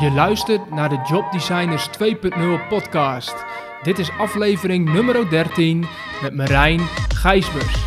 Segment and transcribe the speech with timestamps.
[0.00, 3.44] Je luistert naar de Job Designers 2.0 podcast.
[3.82, 5.86] Dit is aflevering nummer 13
[6.22, 7.84] met Marijn Gijsbers.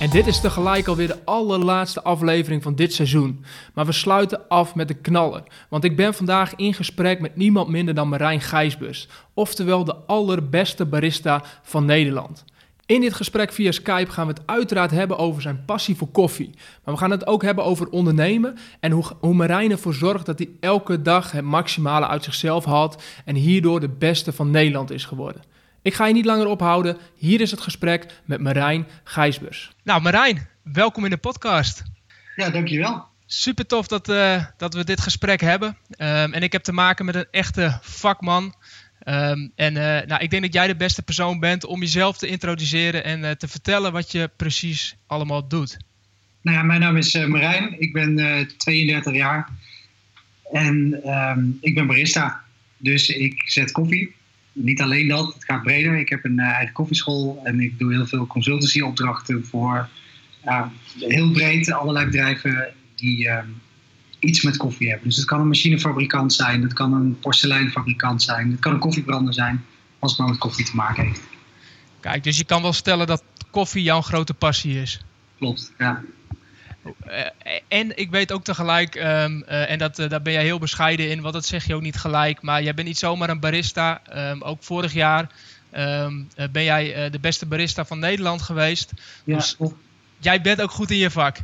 [0.00, 3.44] En dit is tegelijk alweer de allerlaatste aflevering van dit seizoen.
[3.74, 5.42] Maar we sluiten af met de knaller.
[5.68, 9.08] Want ik ben vandaag in gesprek met niemand minder dan Marijn Gijsbers.
[9.34, 12.44] Oftewel de allerbeste barista van Nederland.
[12.90, 16.50] In dit gesprek via Skype gaan we het uiteraard hebben over zijn passie voor koffie.
[16.84, 20.38] Maar we gaan het ook hebben over ondernemen en hoe, hoe Marijn ervoor zorgt dat
[20.38, 25.04] hij elke dag het maximale uit zichzelf haalt en hierdoor de beste van Nederland is
[25.04, 25.42] geworden.
[25.82, 26.96] Ik ga je niet langer ophouden.
[27.14, 29.70] Hier is het gesprek met Marijn Gijsbers.
[29.84, 31.82] Nou Marijn, welkom in de podcast.
[32.36, 33.04] Ja, dankjewel.
[33.26, 35.68] Super tof dat, uh, dat we dit gesprek hebben.
[35.68, 38.54] Um, en ik heb te maken met een echte vakman.
[39.04, 42.26] Um, en uh, nou, ik denk dat jij de beste persoon bent om jezelf te
[42.26, 45.76] introduceren en uh, te vertellen wat je precies allemaal doet.
[46.42, 47.80] Nou ja, mijn naam is uh, Marijn.
[47.80, 48.16] Ik ben
[48.56, 49.48] 32 jaar.
[50.52, 52.40] En um, ik ben barista.
[52.76, 54.14] Dus ik zet koffie.
[54.52, 55.98] Niet alleen dat, het gaat breder.
[55.98, 59.88] Ik heb een eigen koffieschool en ik doe heel veel consultancyopdrachten voor
[60.98, 63.60] heel breed allerlei bedrijven die um,
[64.20, 65.08] iets met koffie hebben.
[65.08, 69.34] Dus het kan een machinefabrikant zijn, het kan een porseleinfabrikant zijn, het kan een koffiebrander
[69.34, 69.64] zijn,
[69.98, 71.20] als het maar met koffie te maken heeft.
[72.00, 75.00] Kijk, dus je kan wel stellen dat koffie jouw grote passie is.
[75.38, 76.02] Klopt, ja.
[76.84, 77.24] Uh,
[77.68, 81.10] en ik weet ook tegelijk, um, uh, en dat, uh, daar ben jij heel bescheiden
[81.10, 84.02] in, want dat zeg je ook niet gelijk, maar jij bent niet zomaar een barista.
[84.30, 85.30] Um, ook vorig jaar
[85.76, 88.92] um, ben jij de beste barista van Nederland geweest.
[89.24, 89.56] Ja, dus
[90.18, 91.36] jij bent ook goed in je vak.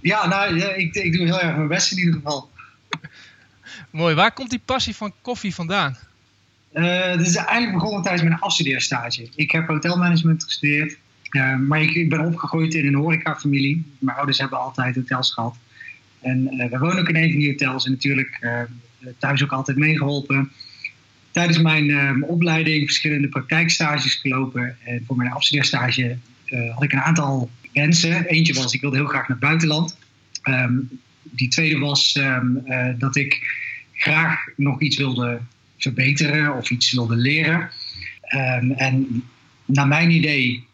[0.00, 2.50] Ja, nou, ik, ik doe heel erg mijn best in ieder geval.
[3.90, 4.14] Mooi.
[4.14, 5.96] Waar komt die passie van koffie vandaan?
[6.74, 9.28] Uh, dit is eigenlijk begonnen tijdens mijn afstudeerstage.
[9.34, 10.96] Ik heb hotelmanagement gestudeerd.
[11.30, 13.84] Uh, maar ik, ik, ben opgegroeid in een horecafamilie.
[13.98, 15.56] Mijn ouders hebben altijd hotels gehad.
[16.20, 17.84] En uh, we wonen ook in een van die hotels.
[17.84, 18.48] En natuurlijk
[19.18, 20.52] thuis ook altijd meegeholpen.
[21.30, 24.76] Tijdens mijn opleiding verschillende praktijkstages gelopen.
[24.84, 26.16] En voor mijn afstudeerstage
[26.74, 28.26] had ik een aantal wensen.
[28.26, 29.96] Eentje was, ik wilde heel graag naar het buitenland.
[30.44, 30.88] Um,
[31.22, 33.40] die tweede was um, uh, dat ik
[33.92, 35.40] graag nog iets wilde
[35.78, 37.70] verbeteren of iets wilde leren.
[38.34, 39.22] Um, en
[39.64, 40.64] naar mijn idee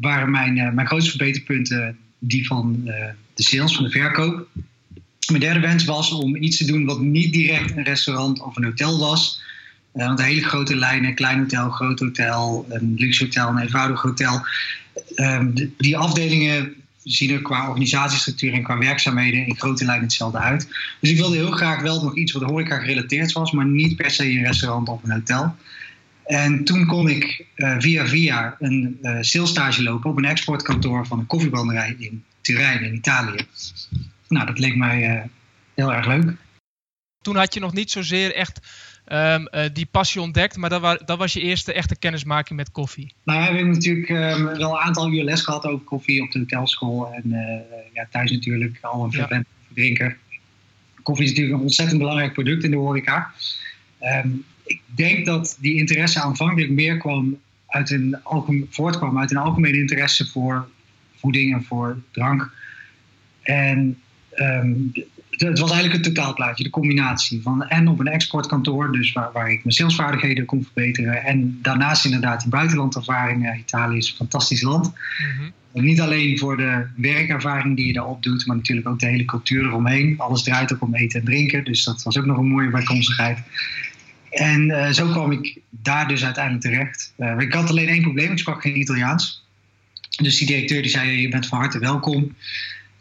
[0.00, 2.94] waren mijn, uh, mijn grootste verbeterpunten die van uh,
[3.34, 4.48] de sales, van de verkoop.
[5.28, 8.64] Mijn derde wens was om iets te doen wat niet direct een restaurant of een
[8.64, 9.42] hotel was.
[9.94, 14.46] Uh, want hele grote lijnen, klein hotel, groot hotel, een luxe hotel, een eenvoudig hotel.
[15.76, 16.74] Die afdelingen
[17.12, 20.68] zien er qua organisatiestructuur en qua werkzaamheden in grote lijnen hetzelfde uit.
[21.00, 24.10] Dus ik wilde heel graag wel nog iets wat horeca gerelateerd was, maar niet per
[24.10, 25.56] se een restaurant of een hotel.
[26.24, 31.18] En toen kon ik uh, via via een uh, salesstage lopen op een exportkantoor van
[31.18, 33.46] een koffiebranderij in Turijn in Italië.
[34.28, 35.22] Nou, dat leek mij uh,
[35.74, 36.32] heel erg leuk.
[37.22, 38.60] Toen had je nog niet zozeer echt
[39.12, 42.70] um, uh, die passie ontdekt, maar dat, wa dat, was je eerste echte kennismaking met
[42.70, 43.12] koffie.
[43.24, 46.30] Nou ja, we hebben natuurlijk um, wel een aantal uur les gehad over koffie op
[46.30, 47.38] de hotelschool en uh,
[47.94, 49.74] ja, thuis natuurlijk al een vervent ja.
[49.74, 50.18] drinker.
[51.02, 53.32] Koffie is natuurlijk een ontzettend belangrijk product in de horeca.
[54.24, 58.18] Um, ik denk dat die interesse aanvankelijk meer kwam uit een
[58.70, 60.68] voortkwam uit een algemene interesse voor
[61.16, 62.52] voeding en voor drank.
[63.42, 64.00] En
[64.36, 64.92] um,
[65.48, 69.50] het was eigenlijk het totaalplaatje, de combinatie van en op een exportkantoor, dus waar, waar
[69.50, 71.24] ik mijn salesvaardigheden kon verbeteren.
[71.24, 73.58] En daarnaast inderdaad die buitenlandervaring.
[73.58, 74.92] Italië is een fantastisch land.
[75.18, 75.52] Mm-hmm.
[75.72, 79.64] Niet alleen voor de werkervaring die je daar opdoet, maar natuurlijk ook de hele cultuur
[79.64, 80.18] eromheen.
[80.18, 83.38] Alles draait ook om eten en drinken, dus dat was ook nog een mooie bijkomstigheid.
[84.30, 87.12] En uh, zo kwam ik daar dus uiteindelijk terecht.
[87.18, 89.44] Uh, ik had alleen één probleem, ik sprak geen Italiaans.
[90.16, 92.34] Dus die directeur die zei, je bent van harte welkom.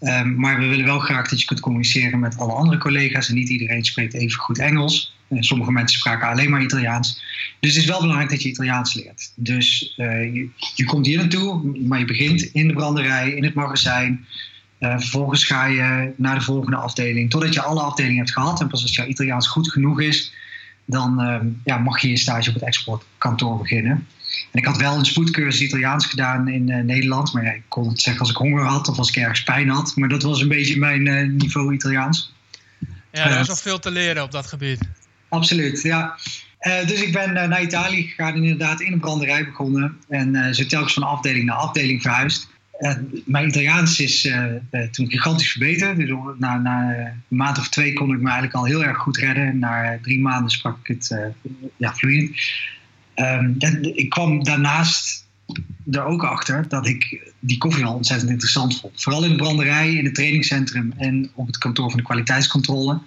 [0.01, 3.29] Um, maar we willen wel graag dat je kunt communiceren met alle andere collega's.
[3.29, 5.17] En niet iedereen spreekt even goed Engels.
[5.27, 7.23] En sommige mensen spraken alleen maar Italiaans.
[7.59, 9.31] Dus het is wel belangrijk dat je Italiaans leert.
[9.35, 10.33] Dus uh,
[10.75, 14.25] je, komt hier naartoe, maar je begint in de branderij, in het magazijn.
[14.79, 17.29] Uh, vervolgens ga je naar de volgende afdeling.
[17.29, 18.61] Totdat je alle afdelingen hebt gehad.
[18.61, 20.33] En pas als jouw Italiaans goed genoeg is,
[20.85, 24.07] dan uh, ja, mag je je stage op het exportkantoor beginnen.
[24.51, 27.33] En ik had wel een spoedcursus Italiaans gedaan in uh, Nederland.
[27.33, 29.69] Maar ja, ik kon het zeggen als ik honger had of als ik ergens pijn
[29.69, 29.95] had.
[29.95, 32.33] Maar dat was een beetje mijn uh, niveau Italiaans.
[33.11, 34.79] Ja, er was nog veel te leren op dat gebied.
[35.29, 36.15] Absoluut, ja.
[36.61, 39.97] Uh, dus ik ben naar Italië gegaan en inderdaad in een branderij begonnen.
[40.09, 42.49] En zo telkens van afdeling naar afdeling verhuisd.
[43.25, 44.31] mijn Italiaans is
[44.91, 45.97] toen gigantisch verbeterd.
[45.97, 46.95] Dus na, na,
[47.29, 49.59] een maand of twee kon ik me eigenlijk al heel erg goed redden.
[49.59, 51.15] Na drie maanden sprak ik het
[51.77, 52.31] ja, vloeiend.
[53.19, 55.27] Um, ik kwam daarnaast
[55.91, 59.01] er ook achter dat ik die koffie al ontzettend interessant vond.
[59.01, 62.99] Vooral in de branderij, in het trainingscentrum en op het kantoor van de kwaliteitscontrole.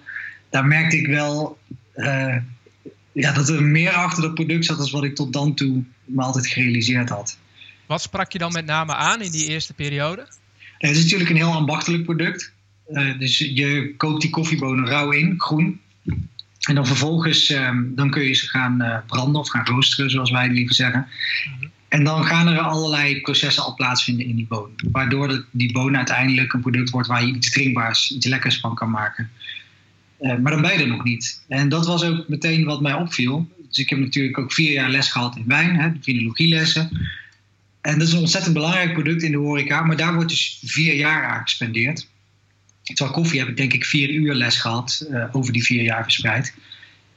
[0.49, 1.57] Daar merkte ik wel
[1.95, 2.35] uh,
[3.11, 6.21] ja, dat er meer achter dat product zat dan wat ik tot dan toe me
[6.21, 7.37] altijd gerealiseerd had.
[7.85, 10.27] Wat sprak je dan met name aan in die eerste periode?
[10.77, 12.53] Het is natuurlijk een heel ambachtelijk product.
[12.87, 15.81] Uh, dus je koopt die koffiebonen rauw in, groen.
[16.63, 20.31] En dan vervolgens um, dan kun je ze gaan uh, branden of gaan roosteren, zoals
[20.31, 21.07] wij liever zeggen.
[21.59, 21.67] Mhm.
[21.87, 24.75] En dan gaan er allerlei processen al plaatsvinden in die bonen.
[24.91, 28.89] Waardoor die bonen uiteindelijk een product wordt waar je iets drinkbaars, iets lekkers van kan
[28.89, 29.29] maken.
[30.21, 31.43] Uh, maar dan ben je er nog niet.
[31.47, 33.51] En dat was ook meteen wat mij opviel.
[33.67, 35.91] Dus ik heb natuurlijk ook vier jaar les gehad in wijn, hè.
[37.81, 40.95] En dat is een ontzettend belangrijk product in de horeca, maar daar wordt dus vier
[40.95, 42.07] jaar aan gespendeerd.
[42.83, 46.03] Terwijl koffie heb ik denk ik vier uur les gehad, uh, over die vier jaar
[46.03, 46.53] verspreid.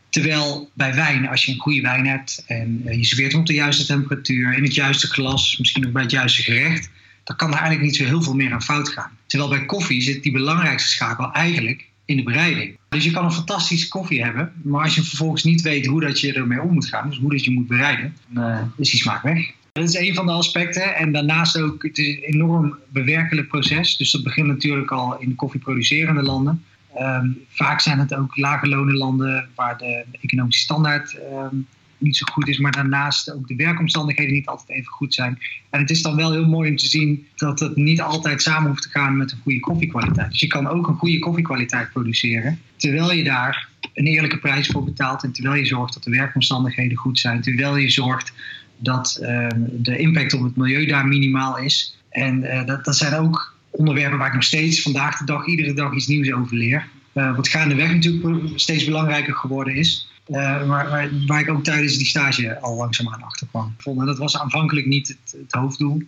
[0.09, 3.47] Terwijl bij wijn, als je een goede wijn hebt en uh, je serveert hem op
[3.47, 6.91] de juiste temperatuur, in het juiste glas, misschien ook bij het juiste gerecht,
[7.25, 9.11] dan kan er eigenlijk niet zo heel veel meer aan fout gaan.
[9.27, 12.79] Terwijl bij koffie zit die belangrijkste schakel eigenlijk in de bereiding.
[12.89, 16.21] Dus je kan een fantastische koffie hebben, maar als je vervolgens niet weet hoe dat
[16.21, 19.01] je ermee om moet gaan, dus hoe dat je moet bereiden, dan uh, is die
[19.01, 19.53] smaak weg.
[19.77, 20.95] Dat is een van de aspecten.
[20.95, 23.97] En daarnaast ook, het enorm bewerkelijk proces.
[23.97, 26.65] Dus dat begint natuurlijk al in de koffieproducerende landen.
[26.99, 31.67] Um, vaak zijn het ook lage landen waar de, economische standaard um,
[31.99, 35.39] niet zo goed is, maar daarnaast ook de werkomstandigheden niet altijd even goed zijn.
[35.71, 38.69] En het is dan wel heel mooi om te zien dat het niet altijd samen
[38.69, 40.31] hoeft te gaan met een goede koffiekwaliteit.
[40.31, 44.85] Dus je kan ook een goede koffiekwaliteit produceren, terwijl je daar een eerlijke prijs voor
[44.85, 48.33] betaalt en terwijl je zorgt dat de werkomstandigheden goed zijn, terwijl je zorgt
[48.77, 51.97] dat ehm, de impact op het milieu daar minimaal is.
[52.09, 55.73] En uh, dat, dat zijn ook onderwerpen waar ik nog steeds vandaag de dag, iedere
[55.73, 56.89] dag iets nieuws over leer.
[57.15, 60.11] Uh, wat gaandeweg natuurlijk steeds belangrijker geworden is.
[60.29, 60.37] Uh,
[60.67, 64.01] maar, waar, waar, ik ook tijdens die stage al langzaamaan achter kwam.
[64.01, 66.03] En dat was aanvankelijk niet het, het hoofddoel.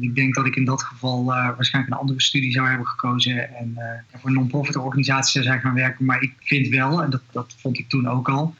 [0.00, 3.78] Ik denk dat ik in dat geval waarschijnlijk een andere studie zou hebben gekozen en
[4.16, 6.04] voor een non-profit organisatie zou zijn gaan werken.
[6.04, 8.54] Maar ik vind wel, en dat, dat vond ik toen ook al,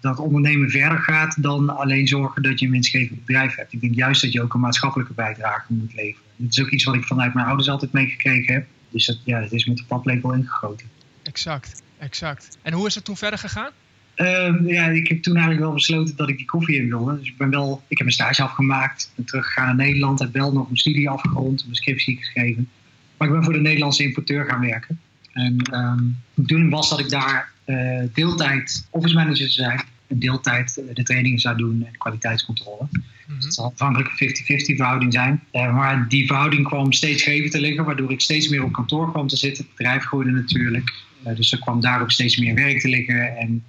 [0.00, 3.72] dat ondernemen verder gaat dan alleen zorgen dat je een winstgevend bedrijf hebt.
[3.72, 6.26] Ik denk juist dat je ook een maatschappelijke bijdrage moet leveren.
[6.36, 8.66] Dat is ook iets wat ik vanuit mijn ouders altijd meegekregen heb.
[8.88, 10.86] Dus dat, ja, dat is met de paplepel ingegoten.
[11.22, 12.58] Exact, exact.
[12.62, 13.70] En hoe is het toen verder gegaan?
[14.16, 17.18] Uh, ja, ik heb toen eigenlijk wel besloten dat ik die koffie in wilde.
[17.18, 20.52] Dus ik ben wel, ik heb mijn stage afgemaakt, ben teruggegaan naar Nederland, heb wel
[20.52, 22.68] nog mijn studie afgerond, mijn scriptie geschreven.
[23.16, 25.00] Maar ik ben voor de Nederlandse importeur gaan werken.
[25.32, 30.76] En um, toen was dat ik daar uh, deeltijd office manager zou zijn en deeltijd
[30.78, 32.86] uh, de trainingen zou doen en kwaliteitscontrole.
[32.90, 33.34] Mm -hmm.
[33.36, 35.42] Dus het zal afhankelijk een 50-50 verhouding zijn.
[35.52, 39.10] Uh, maar die verhouding kwam steeds schever te liggen, waardoor ik steeds meer op kantoor
[39.10, 39.64] kwam te zitten.
[39.64, 40.92] Het bedrijf groeide natuurlijk.
[41.36, 43.36] dus er kwam daar ook steeds meer werk te liggen.
[43.36, 43.64] En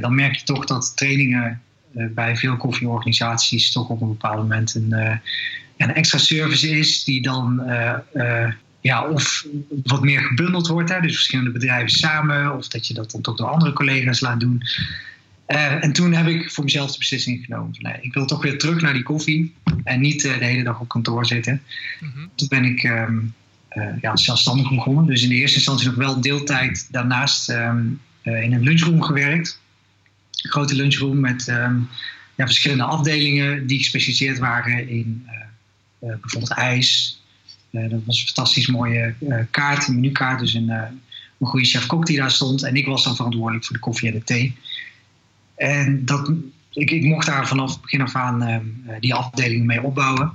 [0.00, 1.62] dan merk je toch dat trainingen
[1.92, 4.92] bij veel koffieorganisaties toch op een bepaald moment een,
[5.76, 7.62] een extra service is die dan
[8.84, 9.46] ja, of
[9.84, 10.90] wat meer gebundeld wordt.
[10.90, 12.56] Hè, dus verschillende bedrijven samen.
[12.56, 14.62] Of dat je dat dan toch door andere collega's laat doen.
[15.48, 17.74] Uh, en toen heb ik voor mezelf de beslissing genomen.
[17.74, 19.54] Van, nee, ik wil toch weer terug naar die koffie.
[19.84, 21.62] En niet uh, de hele dag op kantoor zitten.
[22.00, 22.30] Mm -hmm.
[22.34, 23.34] Toen ben ik um,
[23.72, 25.06] uh, ja, zelfstandig begonnen.
[25.06, 29.60] Dus in de eerste instantie nog wel deeltijd daarnaast um, in een lunchroom gewerkt.
[30.42, 31.88] Een grote lunchroom met um,
[32.34, 35.26] ja, verschillende afdelingen die gespecialiseerd waren in
[35.98, 37.22] bijvoorbeeld ijs,
[37.74, 40.40] dat was een fantastisch mooie uh, kaart, een menukaart.
[40.40, 40.82] Dus een, uh,
[41.38, 42.62] een goede chef-kok die daar stond.
[42.62, 44.56] En ik was dan verantwoordelijk voor de koffie en de thee.
[45.54, 46.32] En dat,
[46.70, 48.62] ik, ik mocht daar vanaf het begin af aan
[49.00, 50.32] die afdeling mee opbouwen.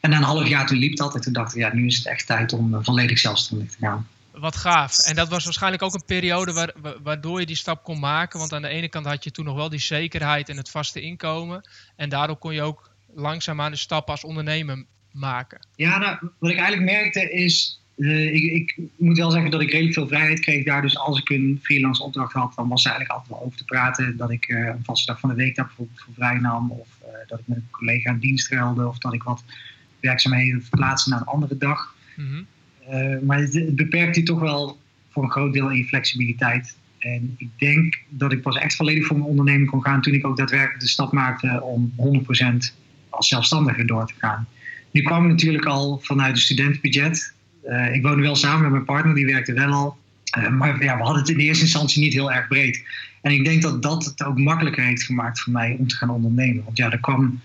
[0.00, 1.14] En na een half jaar toen liep dat.
[1.14, 4.06] En toen dacht ik, ja, nu is het echt tijd om volledig zelfstandig te gaan.
[4.32, 4.98] Wat gaaf.
[4.98, 8.38] En dat was waarschijnlijk ook een periode waar, waardoor je die stap kon maken.
[8.38, 11.00] Want aan de ene kant had je toen nog wel die zekerheid en het vaste
[11.00, 11.68] inkomen.
[11.96, 15.58] En daardoor kon je ook langzaamaan de stap als ondernemer maken?
[15.76, 19.70] Ja, nou, wat ik eigenlijk merkte is, uh, ik, ik, moet wel zeggen dat ik
[19.70, 20.82] redelijk veel vrijheid kreeg daar.
[20.82, 23.64] Dus als ik een freelance opdracht had, dan was er eigenlijk altijd wel over te
[23.64, 24.16] praten.
[24.16, 26.70] Dat ik uh, een vaste dag van de week daar bijvoorbeeld voor vrij nam.
[26.70, 28.88] Of uh, dat ik met een collega een dienst ruilde.
[28.88, 29.44] Of dat ik wat
[30.00, 31.94] werkzaamheden verplaatste naar een andere dag.
[32.16, 33.26] Mm -hmm.
[33.26, 36.76] maar het, het beperkt je toch wel voor een groot deel in je flexibiliteit.
[36.98, 40.26] En ik denk dat ik pas echt volledig voor mijn onderneming kon gaan toen ik
[40.26, 41.92] ook daadwerkelijk de stap maakte om
[42.72, 42.74] 100%
[43.08, 44.48] als zelfstandige door te gaan.
[44.90, 47.32] Nu kwam natuurlijk al vanuit het studentenbudget.
[47.68, 49.96] Uh, ik woonde wel samen met mijn partner, die werkte wel al.
[50.38, 52.82] Uh, maar ja, we hadden het in eerste instantie niet heel erg breed.
[53.22, 56.10] En ik denk dat dat het ook makkelijker heeft gemaakt voor mij om te gaan
[56.10, 56.64] ondernemen.
[56.64, 57.40] Want ja, er kwam,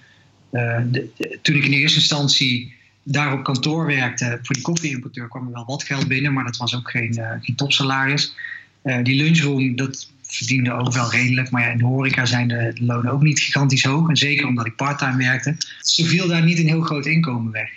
[0.51, 1.09] de,
[1.41, 2.73] toen ik in eerste instantie
[3.03, 6.57] daar op kantoor werkte voor die koffieimporteur, kwam er wel wat geld binnen, maar dat
[6.57, 8.35] was ook geen, geen topsalaris.
[9.03, 11.49] die lunchroom, dat verdiende ook wel redelijk.
[11.51, 14.09] Maar ja, in de horeca zijn de lonen ook niet gigantisch hoog.
[14.09, 15.55] En zeker omdat ik parttime werkte.
[15.81, 17.69] Ze viel daar niet een heel groot inkomen weg.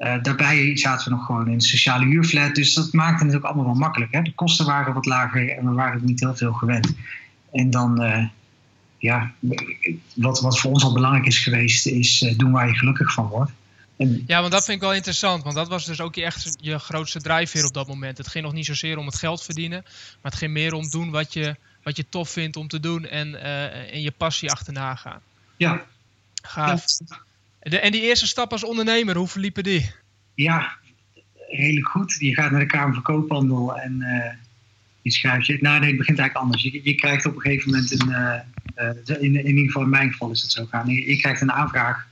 [0.00, 2.54] Uh, daarbij zaten we nog gewoon in een sociale huurflat.
[2.54, 4.12] Dus dat maakte het ook allemaal wel makkelijk.
[4.12, 4.22] Hè?
[4.22, 6.94] De kosten waren wat lager en we waren niet heel veel gewend.
[7.52, 8.24] En dan, uh,
[8.98, 9.32] ja,
[10.14, 13.26] wat, wat voor ons al belangrijk is geweest, is uh, doen waar je gelukkig van
[13.26, 13.52] wordt.
[14.26, 15.42] Ja, want dat vind ik wel interessant.
[15.42, 18.18] Want dat was dus ook je, echt je grootste drijfveer op dat moment.
[18.18, 19.82] Het ging nog niet zozeer om het geld verdienen.
[19.82, 21.56] Maar het ging meer om doen wat je,
[21.88, 23.06] wat je tof vindt om te doen.
[23.06, 23.42] En,
[23.92, 25.20] en je passie achterna gaan.
[25.56, 25.84] Ja.
[26.42, 26.84] Gaaf.
[27.60, 29.90] De, en die eerste stap als ondernemer, hoe verliepen die?
[30.34, 30.76] Ja,
[31.50, 32.16] redelijk goed.
[32.18, 34.32] Je gaat naar de Kamer van Koophandel en uh,
[35.02, 35.58] je schrijft je.
[35.60, 36.62] Nou, nee, het begint eigenlijk anders.
[36.62, 38.08] Je, je krijgt op een gegeven moment een.
[38.08, 40.88] Uh, in, in, ieder geval in mijn geval is dat zo gaan.
[40.88, 42.06] Je, je krijgt een aanvraag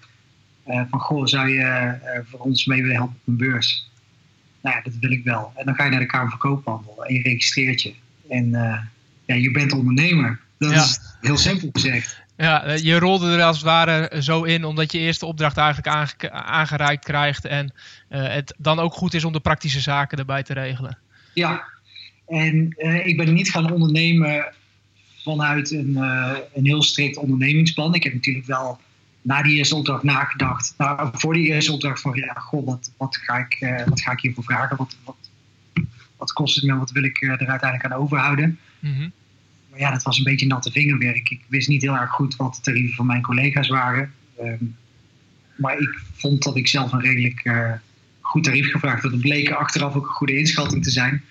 [0.65, 1.95] van: Goh, zou je
[2.31, 3.91] voor ons mee willen helpen op een beurs?
[4.61, 5.53] Nou ja, dat wil ik wel.
[5.57, 7.95] En dan ga je naar de Kamer van Koophandel en je registreert je.
[8.29, 8.55] En
[9.27, 10.41] ja, je bent ondernemer.
[10.59, 12.25] Dat is heel simpel gezegd.
[12.37, 16.29] Ja, eh, je rolde er als het ware zo in omdat je eerste opdracht eigenlijk
[16.31, 17.73] aangereikt krijgt en
[18.11, 20.99] uh, het dan ook goed is om de praktische zaken erbij te regelen.
[21.35, 21.65] Ja,
[22.27, 24.53] en uh, ik ben niet gaan ondernemen
[25.23, 27.95] vanuit een, uh, een heel strikt ondernemingsplan.
[27.95, 28.81] Ik heb natuurlijk wel
[29.23, 30.75] na die eerste opdracht nagedacht.
[30.79, 34.21] Nou, voor die eerste opdracht van ja, goh, wat, wat, ga, ik, wat ga ik
[34.21, 34.77] hiervoor vragen?
[34.77, 35.17] Wat, wat,
[36.17, 36.77] wat kost het me?
[36.77, 38.59] Wat wil ik er uiteindelijk aan overhouden?
[38.81, 39.13] Mm -hmm
[39.77, 41.31] ja, dat was een beetje natte vingerwerk.
[41.31, 44.13] Ik wist niet heel erg goed wat de tarieven van mijn collega's waren.
[44.39, 44.65] Ehm,
[45.57, 47.73] maar ik vond dat ik zelf een redelijk uh,
[48.21, 49.13] goed tarief gevraagd had.
[49.13, 51.23] Het bleek achteraf ook een goede inschatting te zijn.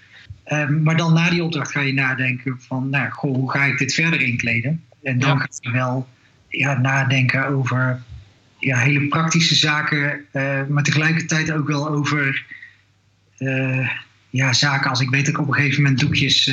[0.48, 3.78] Um, maar dan na die opdracht ga je nadenken van, nou, goh, hoe ga ik
[3.78, 4.84] dit verder inkleden?
[5.04, 5.38] En dan ja.
[5.38, 6.08] ga je wel
[6.48, 8.02] ja, nadenken over
[8.60, 12.46] ja, hele praktische zaken, uh, maar tegelijkertijd ook wel over
[13.38, 13.90] uh,
[14.30, 16.48] ja, zaken als ik weet dat ik op een gegeven moment doekjes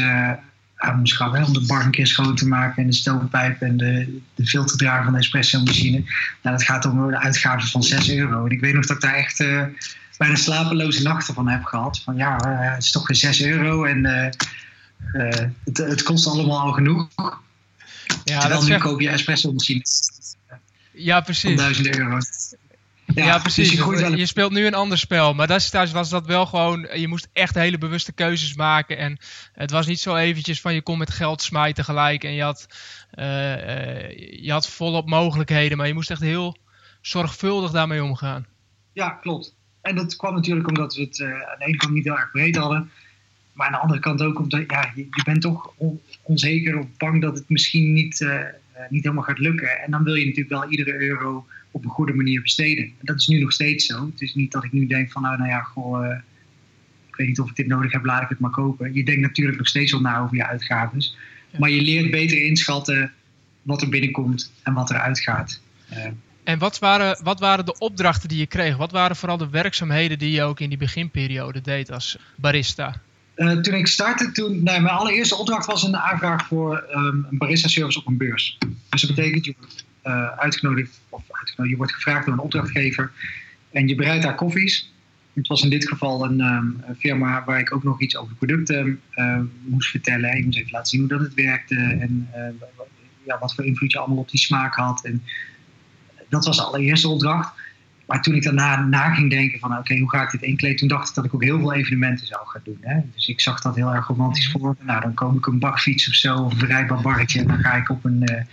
[0.82, 1.44] aan moest gaan.
[1.44, 5.18] Om de bankjes schoon te maken en de stoompijp en de, de filterdrager van de
[5.18, 5.96] espresso-machine.
[6.42, 8.44] Nou, dat gaat om een uitgave van 6 euro.
[8.44, 9.62] En ik weet nog dat ik daar echt uh,
[10.18, 12.00] bijna slapeloze nachten van heb gehad.
[12.00, 15.30] Van ja, uh, het is toch geen 6 euro en uh,
[15.64, 17.08] het, het, kost allemaal al genoeg.
[18.24, 19.82] Ja, Terwijl dat nu koop je espresso-machine.
[20.92, 21.42] Ja, precies.
[21.42, 22.18] Van 1000 euro.
[23.14, 23.70] Ja, precies.
[23.70, 25.34] Dus je, je, speelt nu een ander spel.
[25.34, 26.88] Maar destijds was dat wel gewoon.
[26.94, 28.98] Je moest echt hele bewuste keuzes maken.
[28.98, 29.18] En
[29.52, 32.24] het was niet zo eventjes van je kon met geld smijten gelijk.
[32.24, 32.66] En je had,
[33.14, 34.10] uh,
[34.42, 35.78] je had volop mogelijkheden.
[35.78, 36.56] Maar je moest echt heel
[37.00, 38.46] zorgvuldig daarmee omgaan.
[38.92, 39.54] Ja, klopt.
[39.82, 42.30] En dat kwam natuurlijk omdat we het uh, aan de ene kant niet heel erg
[42.30, 42.90] breed hadden.
[43.52, 45.72] Maar aan de andere kant ook omdat ja, je, je bent toch
[46.22, 48.40] onzeker of bang dat het misschien niet, uh,
[48.88, 49.80] niet helemaal gaat lukken.
[49.80, 52.84] En dan wil je natuurlijk wel iedere euro op een goede manier besteden.
[52.84, 54.06] En dat is nu nog steeds zo.
[54.06, 56.16] Het is niet dat ik nu denk van nou, nou ja, goh, uh,
[57.08, 58.94] ik weet niet of ik dit nodig heb, laat ik het maar kopen.
[58.94, 61.16] Je denkt natuurlijk nog steeds wel na over je uitgaves.
[61.58, 63.12] Maar je leert beter inschatten
[63.62, 65.60] wat er binnenkomt en wat er uitgaat.
[65.92, 66.06] Uh,
[66.44, 68.76] en wat waren, wat waren de opdrachten die je kreeg?
[68.76, 73.00] Wat waren vooral de werkzaamheden die je ook in die beginperiode deed als barista?
[73.36, 77.38] Uh, toen ik startte, toen, nou, mijn allereerste opdracht was een aanvraag voor um, een
[77.38, 78.58] barista-service op een beurs.
[78.88, 79.84] Dus dat betekent, je wordt
[80.36, 83.10] uitgenodigd, of uitgenodigd, je wordt gevraagd door een opdrachtgever
[83.70, 84.92] en je bereidt daar koffies.
[85.32, 88.30] Het was in dit geval een, um, een firma waar ik ook nog iets over
[88.30, 90.36] de producten uh, moest vertellen.
[90.36, 92.68] Ik moest even laten zien hoe dat het werkte en uh,
[93.26, 95.04] ja, wat voor invloed je allemaal op die smaak had.
[95.04, 95.22] En
[96.28, 97.60] dat was de allereerste opdracht.
[98.06, 100.76] Maar toen ik daarna na ging denken van oké, hoe ga ik dit inkleden?
[100.76, 102.78] Toen dacht ik dat ik ook heel veel evenementen zou gaan doen.
[102.80, 103.00] Hè?
[103.14, 104.76] Dus ik zag dat heel erg romantisch voor.
[104.80, 107.40] Nou, dan kom ik een bakfiets of zo, of een bereikbaar barretje.
[107.40, 108.46] En dan ga ik op een,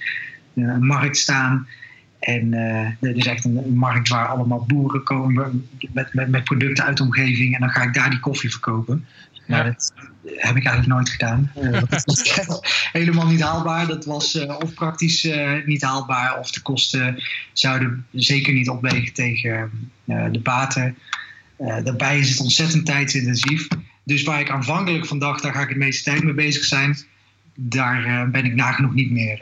[0.64, 1.68] een markt staan.
[2.20, 6.86] En uh, er is echt een, markt waar allemaal boeren komen met, met, met, producten
[6.86, 7.54] uit de omgeving.
[7.54, 9.06] En dan ga ik daar die koffie verkopen.
[9.48, 11.52] Nou, dat heb ik eigenlijk nooit gedaan.
[11.62, 12.46] Uh, dat was
[12.92, 13.88] helemaal niet haalbaar.
[13.88, 15.30] Dat was uh, of praktisch
[15.66, 17.24] niet haalbaar, of de kosten
[17.54, 19.72] zouden zeker niet opwegen tegen
[20.06, 20.98] de baten.
[21.58, 23.68] daarbij is het ontzettend tijdsintensief.
[24.04, 26.98] Dus waar ik aanvankelijk van dacht, daar ga ik het meeste tijd mee bezig zijn,
[27.56, 29.42] daar ben ik nagenoeg niet meer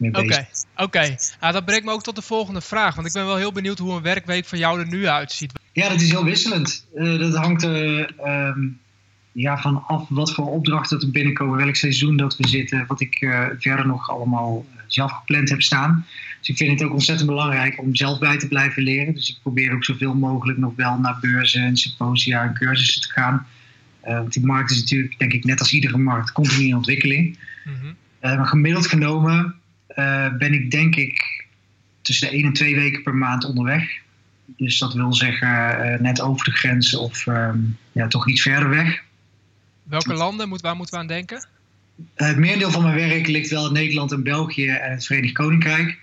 [0.00, 1.16] Oké, oké.
[1.40, 2.94] Nou, dat brengt me ook tot de volgende vraag.
[2.94, 5.52] Want ik ben wel heel benieuwd hoe een werkweek van jou er nu uitziet.
[5.72, 6.86] Ja, dat is heel wisselend.
[6.94, 8.56] Uh, dat hangt er uh,
[9.32, 13.20] ja, van af wat voor opdrachten er binnenkomen, welk seizoen dat we zitten, wat ik
[13.20, 16.06] uh, verder nog allemaal eh, zelf gepland heb staan.
[16.38, 19.14] Dus ik vind het ook ontzettend belangrijk om zelf bij te blijven leren.
[19.14, 23.12] Dus ik probeer ook zoveel mogelijk nog wel naar beurzen en symposia en cursussen te
[23.12, 23.46] gaan.
[24.02, 27.38] want die markt is natuurlijk, denk ik, net als iedere markt, continu in ontwikkeling.
[27.64, 28.36] Mm -hmm.
[28.36, 29.57] maar gemiddeld genomen
[29.98, 31.44] uh, ben ik denk ik
[32.02, 34.00] tussen de 1 en 2 weken per maand onderweg.
[34.46, 38.68] Dus dat wil zeggen uh, net over de grens of um, ja, toch iets verder
[38.68, 39.02] weg.
[39.82, 41.46] Welke landen, moet, waar moeten we aan denken?
[42.14, 45.98] Het merendeel van mijn werk ligt wel in Nederland en België en het Verenigd Koninkrijk.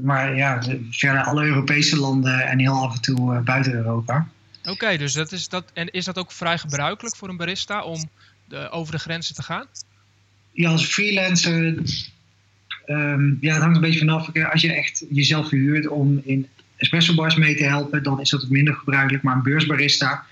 [0.00, 4.28] maar ja, verder alle Europese landen en heel af en toe buiten Europa.
[4.64, 5.70] Oké, dus dat is dat.
[5.72, 8.08] En is dat ook vrij gebruikelijk voor een barista om
[8.44, 9.66] de, over de grenzen te gaan?
[10.52, 11.74] Ja, als freelancer.
[12.86, 14.36] Um, ja, het hangt een beetje vanaf.
[14.50, 18.48] Als je echt jezelf verhuurt om in espresso bars mee te helpen, dan is dat
[18.48, 19.22] minder gebruikelijk.
[19.22, 20.24] Maar een beursbarista,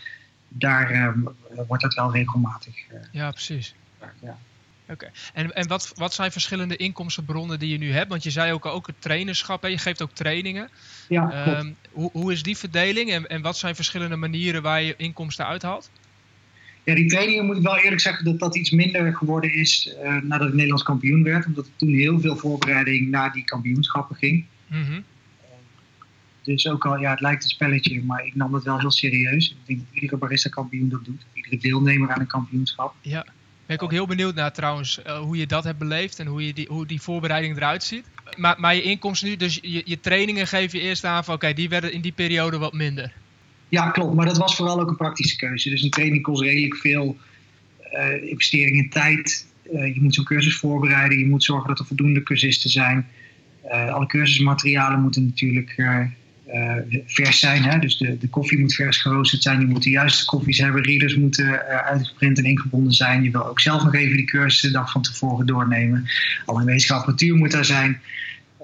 [0.48, 1.28] daar um,
[1.66, 2.74] wordt dat wel regelmatig.
[2.92, 3.74] Uh, ja, precies.
[4.22, 4.38] Ja.
[4.88, 5.10] Oké.
[5.34, 8.08] En, en wat, wat zijn verschillende inkomstenbronnen die je nu hebt?
[8.08, 9.68] Want je zei ook, ook het trainerschap, hè?
[9.68, 10.68] je geeft ook trainingen.
[11.08, 14.94] Ja, um, hoe, hoe is die verdeling en, en wat zijn verschillende manieren waar je
[14.96, 15.90] inkomsten uithaalt?
[16.90, 20.16] Ja, die trainingen moet ik wel eerlijk zeggen dat dat iets minder geworden is uh,
[20.22, 21.46] nadat ik Nederlands kampioen werd.
[21.46, 24.44] Omdat er toen heel veel voorbereiding naar die kampioenschappen ging.
[24.66, 25.04] Mm -hmm.
[26.42, 29.50] dus ook al, ja, het lijkt een spelletje, maar ik nam dat wel heel serieus.
[29.50, 31.22] Ik denk dat iedere barista kampioen dat doet.
[31.32, 32.94] Iedere deelnemer aan een kampioenschap.
[33.00, 33.24] Ja.
[33.66, 36.46] Ben ik ook heel benieuwd naar trouwens uh, hoe je dat hebt beleefd en hoe,
[36.46, 38.04] je die, hoe die voorbereiding eruit ziet.
[38.36, 41.52] Maar, maar je inkomsten nu, dus je, je trainingen geef je eerst aan van oké,
[41.52, 43.12] die werden in die periode wat minder.
[43.70, 44.14] Ja, klopt.
[44.14, 45.70] Maar dat was vooral ook een praktische keuze.
[45.70, 47.16] Dus een training kost redelijk veel
[47.92, 49.46] uh, investering in tijd.
[49.72, 51.18] Uh, je moet zo'n cursus voorbereiden.
[51.18, 53.06] Je moet zorgen dat er voldoende cursisten zijn.
[53.64, 55.74] Uh, alle cursusmaterialen moeten natuurlijk
[57.06, 57.62] vers zijn.
[57.62, 57.78] Hè?
[57.78, 59.60] Dus de, de koffie moet vers geroosterd zijn.
[59.60, 60.82] Je moet de juiste koffies hebben.
[60.82, 63.22] Readers moeten uitgeprint en ingebonden zijn.
[63.22, 66.06] Je wil ook zelf nog even die cursus de dag van tevoren doornemen.
[66.44, 68.00] Alle aanwezige apparatuur moet daar zijn.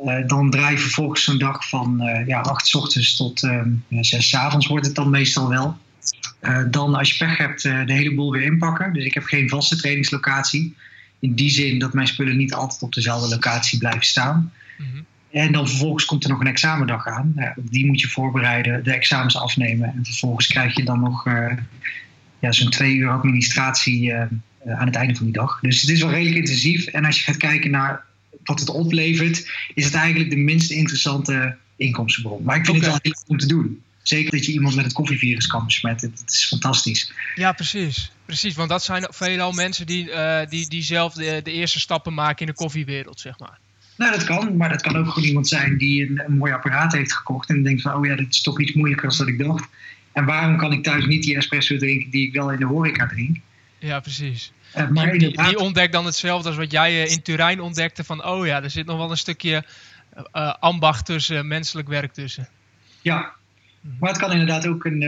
[0.04, 3.62] Uh, dan draai je vervolgens zo'n dag van uh, ja, 8 ochtends tot uh,
[4.00, 5.76] 6 avonds wordt het dan meestal wel.
[6.42, 8.92] Uh, dan als je pech hebt de hele boel weer inpakken.
[8.92, 10.76] Dus ik heb geen vaste trainingslocatie.
[11.18, 14.52] In die zin dat mijn spullen niet altijd op dezelfde locatie blijven staan.
[14.78, 15.04] Mm -hmm.
[15.30, 17.34] En dan vervolgens komt er nog een examendag aan.
[17.56, 19.88] die moet je voorbereiden, de examens afnemen.
[19.88, 21.24] En vervolgens krijg je dan nog
[22.38, 25.60] ja, zo'n twee uur administratie aan het einde van die dag.
[25.60, 26.86] Dus het is wel redelijk intensief.
[26.86, 28.04] En als je gaat kijken naar
[28.46, 32.42] wat het oplevert, is het eigenlijk de minst interessante inkomstenbron.
[32.44, 32.90] Maar ik vind okay.
[32.90, 33.82] het wel heel goed om te doen.
[34.02, 36.10] Zeker dat je iemand met het koffievirus kan besmetten.
[36.10, 37.12] Dat is fantastisch.
[37.34, 38.10] Ja, precies.
[38.26, 42.14] Precies, want dat zijn veelal mensen die, uh, die, die zelf de, de, eerste stappen
[42.14, 43.58] maken in de koffiewereld, zeg maar.
[43.96, 44.56] Nou, dat kan.
[44.56, 47.48] Maar dat kan ook gewoon iemand zijn die een, een mooi apparaat heeft gekocht.
[47.48, 49.68] En denkt van, oh ja, dit is toch iets moeilijker dan dat ik dacht.
[50.12, 53.06] En waarom kan ik thuis niet die espresso drinken die ik wel in de horeca
[53.06, 53.36] drink?
[53.78, 54.52] Ja, precies.
[54.76, 58.04] Uh, maar die, ontdekt dan hetzelfde als wat jij uh, in Turijn ontdekte.
[58.04, 59.64] Van, oh ja, er zit nog wel een stukje
[60.16, 62.48] uh, ambacht tussen, menselijk werk tussen.
[63.02, 63.32] Ja,
[63.98, 65.00] maar het kan inderdaad ook een,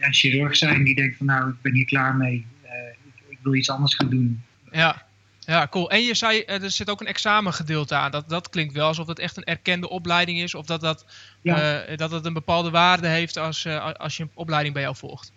[0.00, 2.46] ja, chirurg zijn die denkt van, nou, ik ben hier klaar mee.
[2.62, 4.42] Ik, ik, wil iets anders gaan doen.
[4.70, 5.04] Ja.
[5.40, 5.90] Ja, cool.
[5.90, 8.10] En je zei, er zit ook een examengedeelte aan.
[8.10, 10.54] Dat, dat klinkt wel alsof het echt een erkende opleiding is.
[10.54, 11.06] Of dat, dat,
[11.42, 11.84] ja.
[11.96, 15.32] dat het een bepaalde waarde heeft als, als je een opleiding bij jou volgt.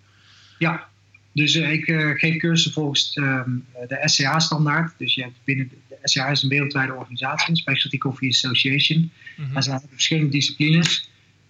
[0.58, 0.88] Ja,
[1.34, 4.94] dus uh, ik uh, geef cursussen volgens um, de SCA-standaard.
[4.98, 9.00] Dus je hebt binnen de, SCA is een wereldwijde organisatie, Specialty Coffee Association.
[9.00, 9.56] Mm -hmm.
[9.56, 11.10] Er zijn verschillende disciplines,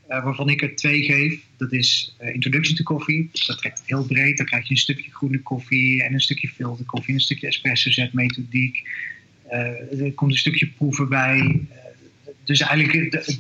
[0.10, 1.40] uh, waarvan ik er twee geef.
[1.58, 3.30] Dat is Introduction to Coffee.
[3.32, 4.38] Dus dat trekt heel breed.
[4.38, 7.48] Dan krijg je een stukje groene koffie en een stukje filter koffie en een stukje
[7.48, 8.88] espresso zet methodiek.
[9.50, 11.68] er komt een stukje proeven bij.
[12.44, 13.38] dus eigenlijk de,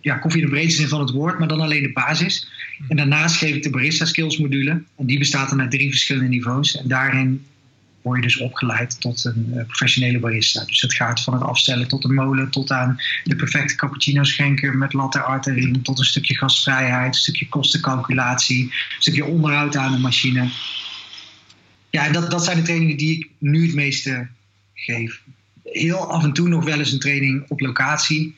[0.00, 2.48] ja, koffie in de breedste zin van het woord, maar dan alleen de basis.
[2.88, 4.82] En daarnaast geef ik de barista skills module.
[4.96, 6.76] En die bestaat dan uit drie verschillende niveaus.
[6.76, 7.44] En daarin
[8.02, 10.64] word je dus opgeleid tot een uh, professionele barista.
[10.64, 14.78] Dus het gaat van het afstellen tot de molen, tot aan de perfecte cappuccino schenken
[14.78, 19.92] met latte art erin, tot een stukje gastvrijheid, een stukje kostencalculatie, een stukje onderhoud aan
[19.92, 20.48] de machine.
[21.90, 24.28] Ja, dat, dat zijn de trainingen die ik nu het meeste
[24.74, 25.22] geef.
[25.64, 28.34] Heel af en toe nog wel eens een training op locatie,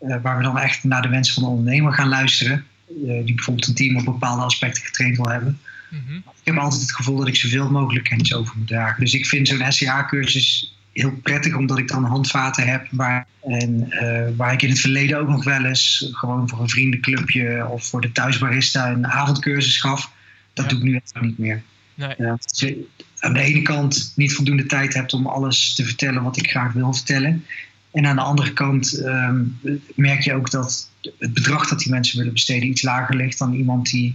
[0.00, 2.64] uh, waar we dan echt naar de wensen van de ondernemer gaan luisteren.
[2.90, 5.58] Eh, die bijvoorbeeld een team op bepaalde aspecten getraind wil hebben.
[5.88, 6.16] Mm-hmm.
[6.16, 9.00] Ik heb altijd het gevoel dat ik zoveel mogelijk kennis over moet dragen.
[9.00, 14.36] Dus ik vind zo'n SCA-cursus heel prettig, omdat ik dan handvaten heb waar, en, uh,
[14.36, 18.00] waar ik in het verleden ook nog wel eens gewoon voor een vriendenclubje of voor
[18.00, 20.10] de thuisbarista een avondcursus gaf.
[20.52, 20.70] Dat ja.
[20.70, 21.62] doe ik nu echt niet meer.
[21.94, 22.14] Nee.
[22.18, 22.86] Uh, als je
[23.18, 26.72] aan de ene kant niet voldoende tijd hebt om alles te vertellen wat ik graag
[26.72, 27.44] wil vertellen.
[27.92, 29.58] En aan de andere kant um,
[29.94, 33.54] merk je ook dat het bedrag dat die mensen willen besteden iets lager ligt dan
[33.54, 34.14] iemand die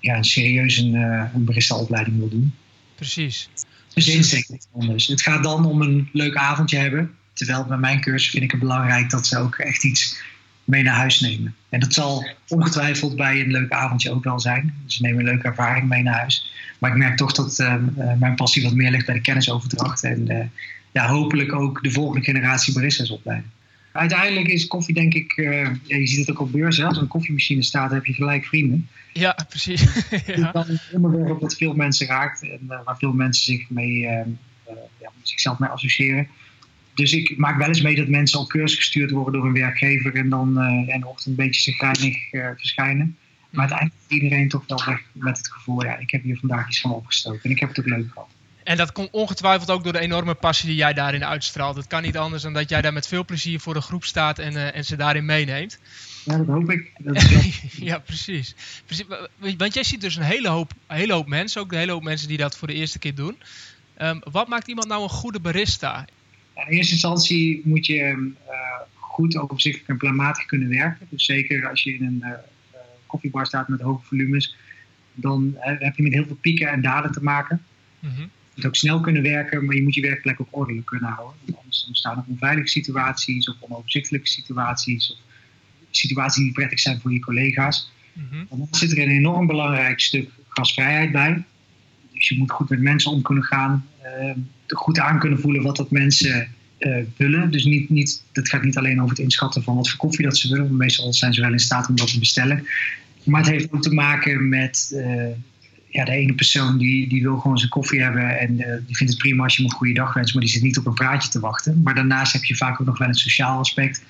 [0.00, 2.54] ja, een serieus een, uh, een barista-opleiding wil doen.
[2.94, 3.48] Precies.
[3.94, 5.06] Dus insteek is anders.
[5.06, 7.10] Het gaat dan om een leuk avondje hebben.
[7.32, 10.22] Terwijl bij mijn cursus vind ik het belangrijk dat ze ook echt iets
[10.64, 11.54] mee naar huis nemen.
[11.68, 14.74] En dat zal ongetwijfeld bij een leuk avondje ook wel zijn.
[14.84, 16.52] Dus ze nemen een leuke ervaring mee naar huis.
[16.78, 17.74] Maar ik merk toch dat uh,
[18.18, 20.04] mijn passie wat meer ligt bij de kennisoverdracht.
[20.04, 20.44] En uh,
[20.92, 23.50] ja, hopelijk ook de volgende generatie baristas opleiden.
[23.92, 27.08] Uiteindelijk is koffie denk ik, uh, ja, je ziet het ook op beurs, als een
[27.08, 28.88] koffiemachine staat heb je gelijk vrienden.
[29.12, 29.82] Ja, precies.
[30.26, 30.50] ja.
[30.52, 33.96] Het is een onderwerp dat veel mensen raakt en uh, waar veel mensen zich mee
[33.98, 34.20] uh,
[35.00, 36.28] ja, zichzelf mee associëren.
[36.94, 40.14] Dus ik maak wel eens mee dat mensen op cursus gestuurd worden door een werkgever
[40.14, 43.16] en dan de ochtend een beetje zagrijnig verschijnen.
[43.50, 46.68] Maar uiteindelijk is iedereen toch wel weg met het gevoel, ja, ik heb hier vandaag
[46.68, 48.28] iets van opgestoken en ik heb het ook leuk gehad.
[48.64, 51.76] En dat komt ongetwijfeld ook door de enorme passie die jij daarin uitstraalt.
[51.76, 54.38] Het kan niet anders dan dat jij daar met veel plezier voor de groep staat
[54.38, 55.78] en, uh, en ze daarin meeneemt.
[56.24, 56.90] Ja, dat hoop ik.
[56.98, 57.22] Dat
[57.90, 58.54] ja, precies.
[58.86, 59.06] precies.
[59.56, 62.02] Want jij ziet dus een hele hoop, een hele hoop mensen, ook een hele hoop
[62.02, 63.36] mensen die dat voor de eerste keer doen.
[64.02, 66.04] Um, wat maakt iemand nou een goede barista?
[66.54, 68.54] in eerste instantie moet je uh,
[68.92, 71.06] goed overzichtelijk en planmatig kunnen werken.
[71.10, 72.30] Dus zeker als je in een uh,
[73.06, 74.56] koffiebar staat met hoge volumes,
[75.14, 77.62] dan heb je met heel veel pieken en dalen te maken.
[77.98, 78.30] Mm -hmm.
[78.54, 81.36] Je moet ook snel kunnen werken, maar je moet je werkplek ook ordelijk kunnen houden.
[81.44, 85.12] Want anders ontstaan er onveilige situaties of onoverzichtelijke situaties.
[85.12, 85.18] Of
[85.90, 87.92] situaties die niet prettig zijn voor je collega's.
[88.12, 88.46] Mm -hmm.
[88.48, 91.44] Dan zit er een enorm belangrijk stuk gasvrijheid bij.
[92.12, 93.86] Dus je moet goed met mensen om kunnen gaan.
[94.20, 94.34] Uh,
[94.66, 97.50] goed aan kunnen voelen wat dat mensen uh, willen.
[97.50, 100.36] Dus niet, niet, dat gaat niet alleen over het inschatten van wat voor koffie dat
[100.36, 100.64] ze willen.
[100.66, 102.66] Want meestal zijn ze wel in staat om dat te bestellen.
[103.24, 105.26] Maar het heeft ook te maken met uh,
[105.92, 108.38] ja, de ene persoon die, die wil gewoon zijn koffie hebben.
[108.38, 110.34] En uh, die vindt het prima als je hem een goede dag wenst.
[110.34, 111.82] Maar die zit niet op een praatje te wachten.
[111.82, 114.02] Maar daarnaast heb je vaak ook nog wel een sociaal aspect.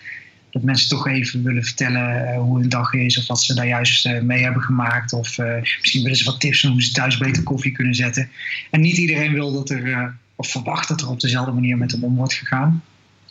[0.50, 3.18] Dat mensen toch even willen vertellen hoe hun dag is.
[3.18, 5.12] Of wat ze daar juist mee hebben gemaakt.
[5.12, 5.38] Of
[5.80, 8.30] misschien willen ze wat tips hoe ze thuis beter koffie kunnen zetten.
[8.70, 12.04] En niet iedereen wil dat er of verwacht dat er op dezelfde manier met hem
[12.04, 12.82] om wordt gegaan.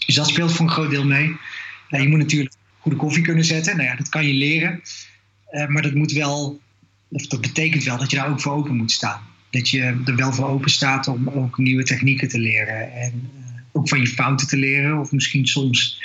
[0.05, 1.35] Dus dat speelt voor een groot deel mee.
[1.89, 3.77] je moet natuurlijk goede koffie kunnen zetten.
[3.77, 4.81] Nou ja, dat kan je leren.
[5.67, 6.59] Maar dat moet wel,
[7.12, 9.21] of dat betekent wel dat je daar ook voor open moet staan.
[9.50, 12.93] Dat je er wel voor open staat om ook nieuwe technieken te leren.
[12.93, 15.00] En uh, ook van je fouten te leren.
[15.00, 16.02] Of misschien soms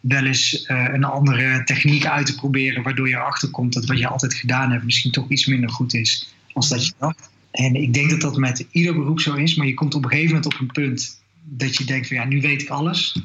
[0.00, 2.82] wel eens uh, een andere techniek uit te proberen.
[2.82, 5.94] Waardoor je erachter komt dat wat je altijd gedaan hebt misschien toch iets minder goed
[5.94, 7.30] is als dat je dacht.
[7.50, 10.10] En ik denk dat dat met ieder beroep zo is, maar je komt op een
[10.10, 13.20] gegeven moment op een punt dat je denkt van ja, nu weet ik alles.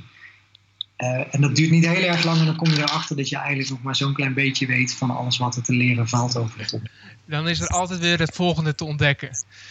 [1.01, 3.37] Uh, en dat duurt niet heel erg lang en dan kom je erachter dat je
[3.37, 6.59] eigenlijk nog maar zo'n klein beetje weet van alles wat er te leren valt over
[6.59, 6.99] het onderwerp.
[7.25, 9.29] Dan is er altijd weer het volgende te ontdekken.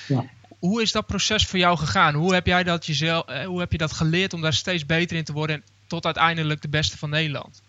[0.09, 0.25] Ja.
[0.59, 2.14] Hoe is dat proces voor jou gegaan?
[2.14, 5.16] Hoe heb jij dat jezelf, eh, hoe heb je dat geleerd om daar steeds beter
[5.16, 7.62] in te worden tot uiteindelijk de beste van Nederland?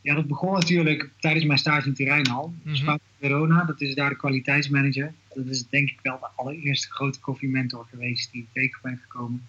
[0.00, 2.54] Ja, dat begon natuurlijk tijdens mijn stage in Terreinhal.
[2.62, 2.98] Mm -hmm.
[3.20, 5.12] Verona, dat is daar de kwaliteitsmanager.
[5.34, 9.48] Dat is denk ik wel de allereerste grote koffiementor geweest die ik tegen ben gekomen.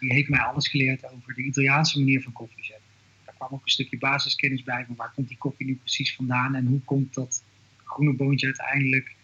[0.00, 2.84] Die heeft mij alles geleerd over de Italiaanse manier van koffie zetten.
[3.24, 6.54] Daar kwam ook een stukje basiskennis bij van waar komt die koffie nu precies vandaan
[6.54, 7.44] en hoe komt dat
[7.84, 9.14] groene boontje uiteindelijk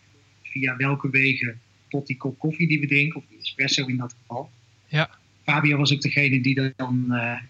[0.42, 4.16] via welke wegen tot die kop koffie die we drinken, of die espresso in dat
[4.20, 4.50] geval.
[4.86, 5.10] Ja.
[5.42, 7.40] Fabio was ook degene die dan uh,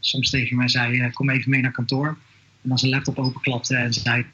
[0.00, 2.08] soms tegen mij zei: uh, Kom even mee naar kantoor.
[2.62, 4.26] En dan zijn laptop openklapte en zei: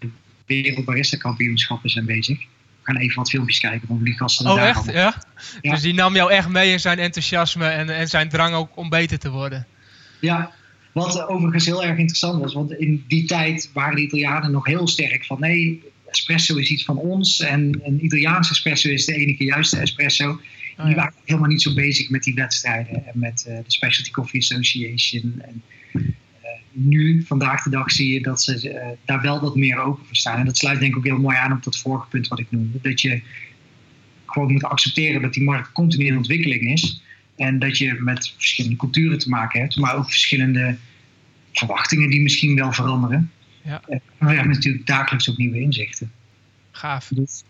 [0.47, 2.47] Wereldbarista kampioenschappen zijn bezig
[2.89, 4.51] gaan even wat filmpjes kijken van die gasten.
[4.51, 4.93] Oh, echt?
[4.93, 5.23] Ja?
[5.61, 5.73] ja?
[5.73, 8.89] Dus die nam jou echt mee in zijn enthousiasme en, en zijn drang ook om
[8.89, 9.67] beter te worden.
[10.21, 10.53] Ja,
[10.93, 14.89] wat overigens heel erg interessant was, want in die tijd waren de Italianen nog heel
[14.89, 19.45] sterk van nee, espresso is iets van ons en een Italiaanse espresso is de enige
[19.45, 20.41] juiste espresso.
[20.79, 24.11] Oh, die waren helemaal niet zo bezig met die wedstrijden en met uh, de Specialty
[24.11, 25.43] Coffee Association.
[25.47, 25.63] En,
[26.79, 30.17] nu, vandaag de dag, zie je dat ze uh, daar wel wat meer open voor
[30.17, 30.39] staan.
[30.39, 32.47] En dat sluit denk ik ook heel mooi aan op dat vorige punt wat ik
[32.51, 32.79] noemde.
[32.83, 33.23] Dat je
[34.27, 37.03] gewoon moet accepteren dat die markt continu in ontwikkeling is.
[37.37, 40.77] En dat je met verschillende culturen te maken hebt, maar ook verschillende
[41.53, 43.31] verwachtingen die misschien wel veranderen.
[43.65, 43.83] Ja.
[43.89, 46.13] Uh, maar je hebt natuurlijk dagelijks ook nieuwe inzichten.
[46.71, 47.09] Gaaf.
[47.15, 47.43] Dus,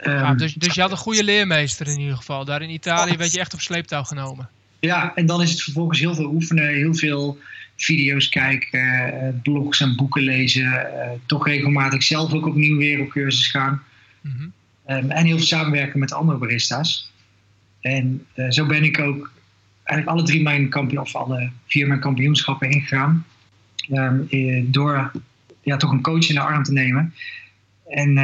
[0.00, 2.44] um, dus, dus je had een goede leermeester in ieder geval.
[2.44, 4.48] Daar in Italië werd je echt op sleeptouw genomen.
[4.80, 7.38] Ja, en dan is het vervolgens heel veel oefenen, heel veel
[7.76, 11.02] video's kijken, eh, blogs en boeken lezen.
[11.02, 13.82] Eh, toch regelmatig zelf ook opnieuw weer op cursus gaan.
[14.20, 14.54] Mm
[14.86, 17.12] en heel veel samenwerken met andere barista's.
[17.80, 19.32] En uh, zo ben ik ook
[19.82, 23.26] eigenlijk alle drie mijn kampioen, of alle vier mijn kampioenschappen ingegaan.
[23.90, 24.28] Um,
[24.70, 25.12] door
[25.62, 27.14] ja, toch een coach in de arm te nemen.
[27.88, 28.18] En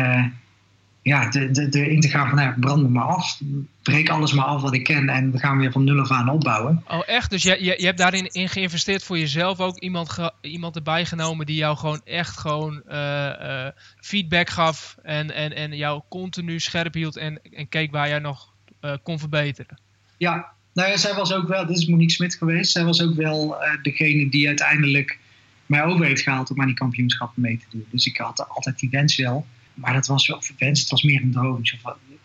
[1.03, 3.41] ja, de, de, de in te gaan van nou, brand me maar af.
[3.83, 6.29] Breek alles maar af wat ik ken en we gaan weer van nul af aan
[6.29, 6.85] opbouwen.
[6.89, 7.31] Oh echt?
[7.31, 11.05] Dus je, je, je hebt daarin in geïnvesteerd voor jezelf ook iemand, ge, iemand erbij
[11.05, 12.95] genomen die jou gewoon echt gewoon uh,
[13.43, 13.67] uh,
[14.01, 18.53] feedback gaf en, en, en jou continu scherp hield en, en keek waar jij nog
[18.81, 19.79] uh, kon verbeteren.
[20.17, 23.15] Ja, nou ja, zij was ook wel, dit is Monique Smit geweest, zij was ook
[23.15, 25.19] wel degene die uiteindelijk
[25.67, 27.87] mij over heeft gehaald om aan die kampioenschappen mee te doen.
[27.91, 29.47] Dus ik had altijd die wens wel.
[29.75, 30.81] Maar dat was wel verwenst.
[30.81, 31.77] Het was meer een droomtje.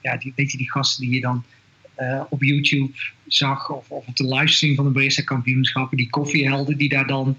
[0.02, 1.44] Ja, die, weet je, die gasten die je dan
[2.00, 2.94] uh, op YouTube
[3.28, 3.70] zag.
[3.70, 5.98] Of, of op de livestream van de Barista kampioenschappen.
[5.98, 7.38] Die koffiehelden die daar dan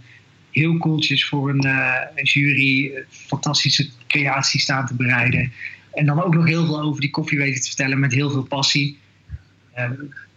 [0.51, 1.67] heel koeltjes voor een,
[2.15, 5.53] een jury uh, fantastische creaties staan te bereiden.
[5.93, 8.43] En dan ook nog heel veel over die koffie weten te vertellen met heel veel
[8.43, 8.99] passie.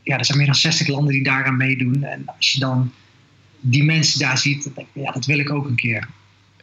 [0.04, 2.04] ja, er zijn meer dan 60 landen die daaraan meedoen.
[2.04, 2.92] En als je dan
[3.62, 6.08] die mensen daar ziet, dan denk ja, dat wil ik ook een keer.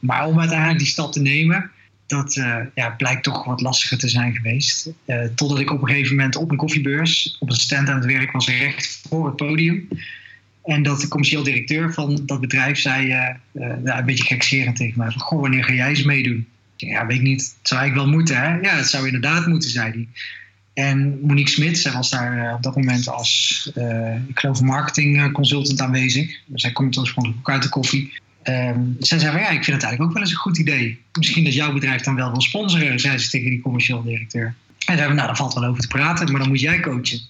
[0.01, 1.71] Maar om uiteindelijk die stap te nemen,
[2.09, 4.91] dat uh, ja, blijkt toch wat lastiger te zijn geweest.
[5.07, 8.05] Uh, totdat ik op een gegeven moment op een koffiebeurs, op een stand aan het
[8.05, 9.89] werk was, recht voor het podium.
[10.65, 13.07] En dat de commercieel directeur van dat bedrijf zei,
[13.53, 16.47] uh, een beetje gekscherend tegen mij, van, goh, wanneer ga jij eens meedoen?
[16.77, 17.55] Ja, weet ik niet.
[17.59, 18.59] Het zou ik wel moeten, hè?
[18.61, 20.09] Ja, het zou inderdaad moeten, zei hij.
[20.85, 23.71] En Monique Smit, zij was daar op dat moment als,
[24.29, 26.41] ik geloof, marketing consultant aanwezig.
[26.55, 28.13] Zij komt oorspronkelijk ook uit de koffie.
[28.49, 31.03] Um, zij zei van ja, ik vind het eigenlijk ook wel eens een goed idee.
[31.13, 34.55] Misschien dat jouw bedrijf dan wel wil sponsoren, zei ze tegen die commercieel directeur.
[34.87, 37.21] En zeiden nou, daar valt wel over te praten, maar dan moet jij coachen.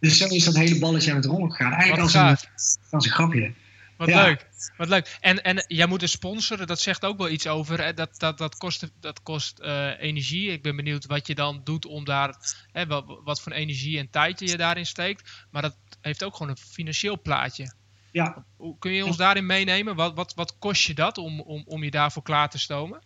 [0.00, 1.72] Dus zo is dat hele balletje aan het rollen gegaan.
[1.72, 2.48] Eigenlijk als een,
[2.90, 3.52] als een grapje.
[3.96, 4.46] Wat leuk.
[4.76, 5.16] Wat leuk.
[5.20, 7.94] En, en jij moet dus sponsoren, dat zegt ook wel iets over.
[7.94, 10.52] Dat, dat, dat kost, dat kost uh, energie.
[10.52, 12.34] Ik ben benieuwd wat je dan doet om daar,
[12.72, 15.30] hè, wat, wat voor energie en tijd je daarin steekt.
[15.50, 17.72] Maar dat heeft ook gewoon een financieel plaatje.
[18.12, 18.44] Ja.
[18.78, 19.96] Kun je ons daarin meenemen?
[19.96, 23.00] Wat, wat, wat kost je dat om, om, om je daarvoor klaar te stomen?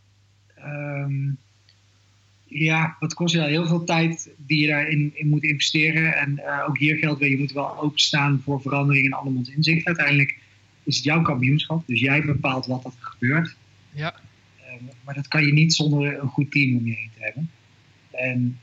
[0.58, 1.38] Um,
[2.44, 3.48] ja, wat kost je daar?
[3.48, 6.16] Heel veel tijd die je daarin in moet investeren.
[6.16, 9.86] En uh, ook hier geldt weer, je moet wel openstaan voor verandering en andermans inzicht.
[9.86, 10.38] Uiteindelijk
[10.82, 13.56] is het jouw kampioenschap, dus jij bepaalt wat er gebeurt.
[13.90, 14.14] Ja.
[14.68, 17.50] Um, maar dat kan je niet zonder een goed team om je heen te hebben.
[18.10, 18.60] En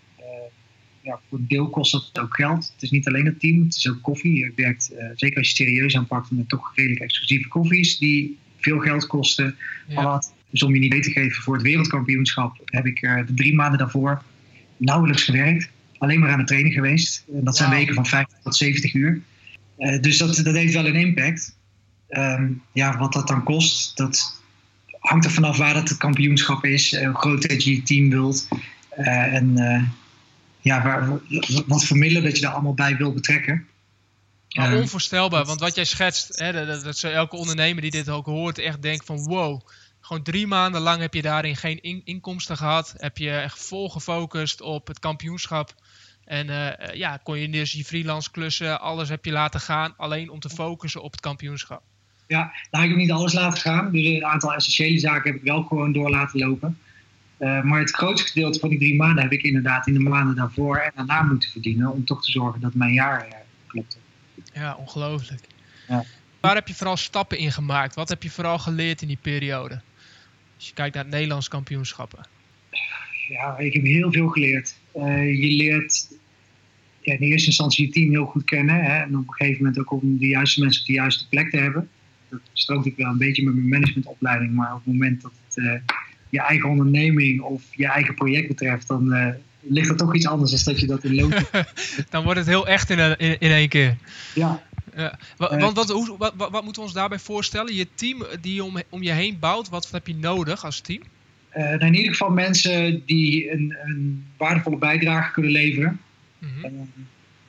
[1.02, 2.72] ja, voor een deel kost dat ook geld.
[2.74, 4.36] Het is niet alleen het team, het is ook koffie.
[4.36, 8.80] Je werkt, uh, zeker als je serieus aanpakt, met toch redelijk exclusieve koffies die veel
[8.80, 9.56] geld kosten.
[9.88, 10.24] Ja.
[10.50, 13.56] Dus om je niet mee te geven voor het wereldkampioenschap heb ik uh, de drie
[13.56, 14.22] maanden daarvoor
[14.78, 15.70] nauwelijks gewerkt.
[15.98, 17.26] Alleen maar aan het trainen geweest.
[17.34, 17.78] En dat zijn wow.
[17.78, 19.22] weken van 50 tot 70 uur.
[19.78, 21.58] Uh, dus dat, dat heeft wel een impact.
[22.10, 24.42] Um, ja, wat dat dan kost, dat
[25.00, 28.48] hangt er vanaf waar dat het kampioenschap is, hoe groot je je team wilt.
[28.90, 29.58] en
[30.62, 31.19] ja, waar,
[31.67, 33.65] wat voor middelen dat je daar allemaal bij wil betrekken.
[34.50, 38.26] Nou, onvoorstelbaar, want wat jij schetst, hè, dat, dat, dat elke ondernemer die dit ook
[38.26, 39.62] hoort echt denkt van wow,
[40.02, 43.89] gewoon drie maanden lang heb je daarin geen in, inkomsten gehad, heb je echt vol
[43.89, 45.74] gefocust op het kampioenschap.
[46.26, 50.30] En uh, ja, kon je dus je freelance klussen, alles heb je laten gaan, alleen
[50.30, 51.82] om te focussen op het kampioenschap.
[52.28, 55.47] Ja, nou, ik heb niet alles laten gaan, dus een aantal essentiële zaken heb ik
[55.47, 56.80] wel gewoon door laten lopen.
[57.41, 60.36] Uh, maar het grootste gedeelte van die drie maanden heb ik inderdaad in de maanden
[60.36, 61.91] daarvoor en daarna moeten verdienen.
[61.91, 63.34] Om toch te zorgen dat mijn jaar uh,
[63.67, 63.97] klopte.
[64.54, 65.41] Ja, ongelooflijk.
[65.88, 66.04] Ja.
[66.39, 67.95] Waar heb je vooral stappen in gemaakt?
[67.95, 69.82] Wat heb je vooral geleerd in die periode?
[70.56, 72.27] Als je kijkt naar het Nederlands kampioenschappen.
[73.27, 74.75] Ja, ik heb heel veel geleerd.
[74.95, 76.08] Uh, je leert
[76.99, 78.84] ja, in eerste instantie je team heel goed kennen.
[78.84, 81.49] Hè, en op een gegeven moment ook om de juiste mensen op de juiste plek
[81.49, 81.89] te hebben.
[82.30, 84.54] Dat strookt ik wel een beetje met mijn managementopleiding.
[84.54, 85.82] Maar op het moment dat het
[86.32, 89.28] je eigen onderneming of je eigen project betreft, dan uh,
[89.62, 91.65] ligt er toch iets anders dan dat je dat in loop.
[92.10, 93.96] dan wordt het heel echt in, een, in, in één keer.
[94.34, 94.63] Ja.
[94.96, 97.76] Ja, want wat, hoe, wat, wat, wat, moeten we ons daarbij voorstellen?
[97.76, 101.02] Je team die je om, om je heen bouwt, wat heb je nodig als team?
[101.58, 106.00] Uh, in ieder geval mensen die een, een waardevolle bijdrage kunnen leveren.
[106.39, 106.65] Mm -hmm.
[106.65, 106.72] uh,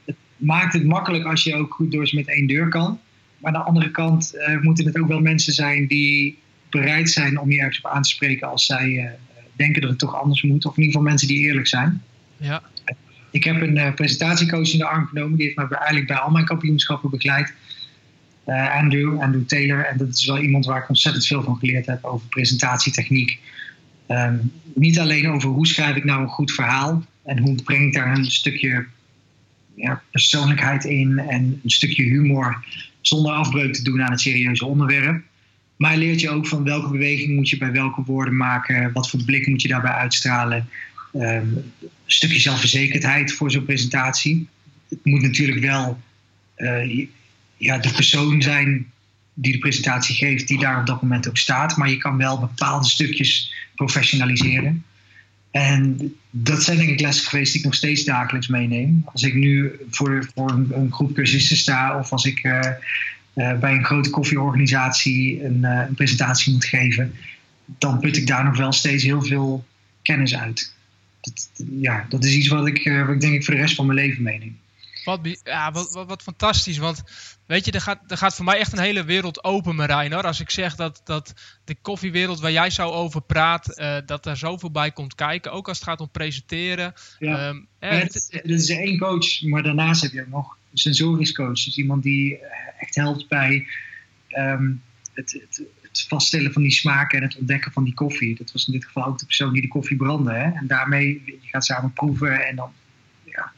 [0.05, 3.01] het maakt het makkelijk als je ook goed door ze met één deur kan.
[3.39, 6.39] Maar aan de andere kant uh, moeten het ook wel mensen zijn die
[6.73, 9.05] bereid zijn om je ergens op aan te spreken als zij uh,
[9.57, 10.65] denken dat het toch anders moet.
[10.65, 12.03] Of in ieder geval mensen die eerlijk zijn.
[12.37, 12.63] Ja.
[13.31, 15.37] Ik heb een uh, presentatiecoach in de arm genomen.
[15.37, 17.55] Die heeft mij eigenlijk bij al mijn kampioenschappen begeleid.
[18.47, 19.87] Uh, Andrew, Andrew Taylor.
[19.87, 23.39] En dat is wel iemand waar ik ontzettend veel van geleerd heb over presentatietechniek.
[24.09, 27.05] Um, niet alleen over hoe schrijf ik nou een goed verhaal.
[27.25, 28.87] En hoe breng ik daar een stukje
[29.75, 31.19] ja, persoonlijkheid in.
[31.19, 32.65] En een stukje humor.
[33.01, 35.23] Zonder afbreuk te doen aan het serieuze onderwerp.
[35.83, 39.25] Maar leert je ook van welke beweging moet je bij welke woorden maken, wat voor
[39.25, 40.69] blik moet je daarbij uitstralen.
[41.15, 44.49] Um, een stukje zelfverzekerdheid voor zo'n presentatie.
[44.89, 46.01] Het moet natuurlijk wel
[46.57, 47.07] uh,
[47.57, 48.87] ja, de persoon zijn
[49.35, 51.77] die de presentatie geeft, die daar op dat moment ook staat.
[51.77, 54.85] Maar je kan wel bepaalde stukjes professionaliseren.
[55.51, 59.03] En dat zijn denk ik lessen geweest die ik nog steeds dagelijks meeneem.
[59.05, 62.61] Als ik nu voor, voor een, groep cursisten sta of als ik uh,
[63.35, 67.15] bij een grote koffieorganisatie een, uh, een, presentatie moet geven,
[67.65, 69.65] dan put ik daar nog wel steeds heel veel
[70.03, 70.75] kennis uit.
[71.21, 73.75] Dat, ja, dat is iets wat ik, uh, wat ik denk ik voor de rest
[73.75, 74.61] van mijn leven meeneem.
[75.05, 77.03] Wat, ja, wat, wat, wat, fantastisch, want
[77.47, 80.13] weet je, er gaat, er gaat voor mij echt een hele wereld open, Marijn.
[80.13, 80.23] Hoor.
[80.23, 81.33] Als ik zeg dat, dat
[81.65, 85.53] de koffiewereld waar jij zo over praat, uh, dat er zoveel bij komt kijken.
[85.53, 86.93] Ook als het gaat om presenteren.
[87.19, 87.49] Ja.
[87.49, 91.65] Um, ja, het, het, is één coach, maar daarnaast heb je nog sensorisch coach.
[91.65, 92.39] Dus iemand die
[92.79, 93.67] echt helpt bij
[94.39, 94.83] um,
[95.15, 98.35] het, het, het, vaststellen van die smaken en het ontdekken van die koffie.
[98.35, 100.33] Dat was in dit geval ook de persoon die de koffie brandde.
[100.33, 100.51] Hè?
[100.51, 102.73] En daarmee, je gaat samen proeven en dan,
[103.25, 103.53] ja,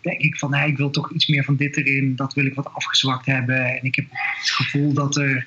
[0.00, 2.16] denk ik van nee, ik wil toch iets meer van dit erin.
[2.16, 3.78] Dat wil ik wat afgezwakt hebben.
[3.78, 5.46] En ik heb het gevoel dat er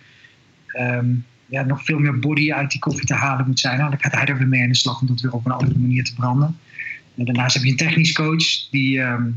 [0.68, 1.14] ehm,
[1.46, 3.78] ja, nog veel meer body uit die koffie te halen moet zijn.
[3.78, 5.52] Nou, dan gaat hij er weer mee aan de slag om dat weer op een
[5.52, 6.60] andere manier te branden.
[7.18, 9.02] En daarnaast heb je een technisch coach die.
[9.02, 9.30] Ehm,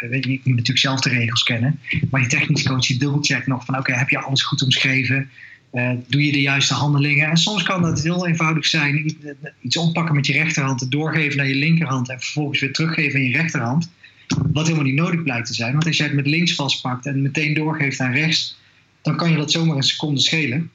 [0.00, 1.80] weet je, ik moet natuurlijk zelf de regels kennen.
[2.10, 5.30] Maar die technisch coach die dubbelcheckt nog van oké, heb je alles goed omschreven?
[5.72, 7.28] Uh, doe je de juiste handelingen?
[7.28, 9.16] En soms kan dat heel eenvoudig zijn.
[9.60, 13.26] Iets oppakken met je rechterhand, het doorgeven naar je linkerhand en vervolgens weer teruggeven in
[13.26, 13.90] je rechterhand.
[14.52, 15.72] Wat helemaal niet nodig blijkt te zijn.
[15.72, 18.58] Want als jij het met links vastpakt en meteen doorgeeft aan rechts,
[19.02, 20.70] dan kan je dat zomaar een seconde schelen.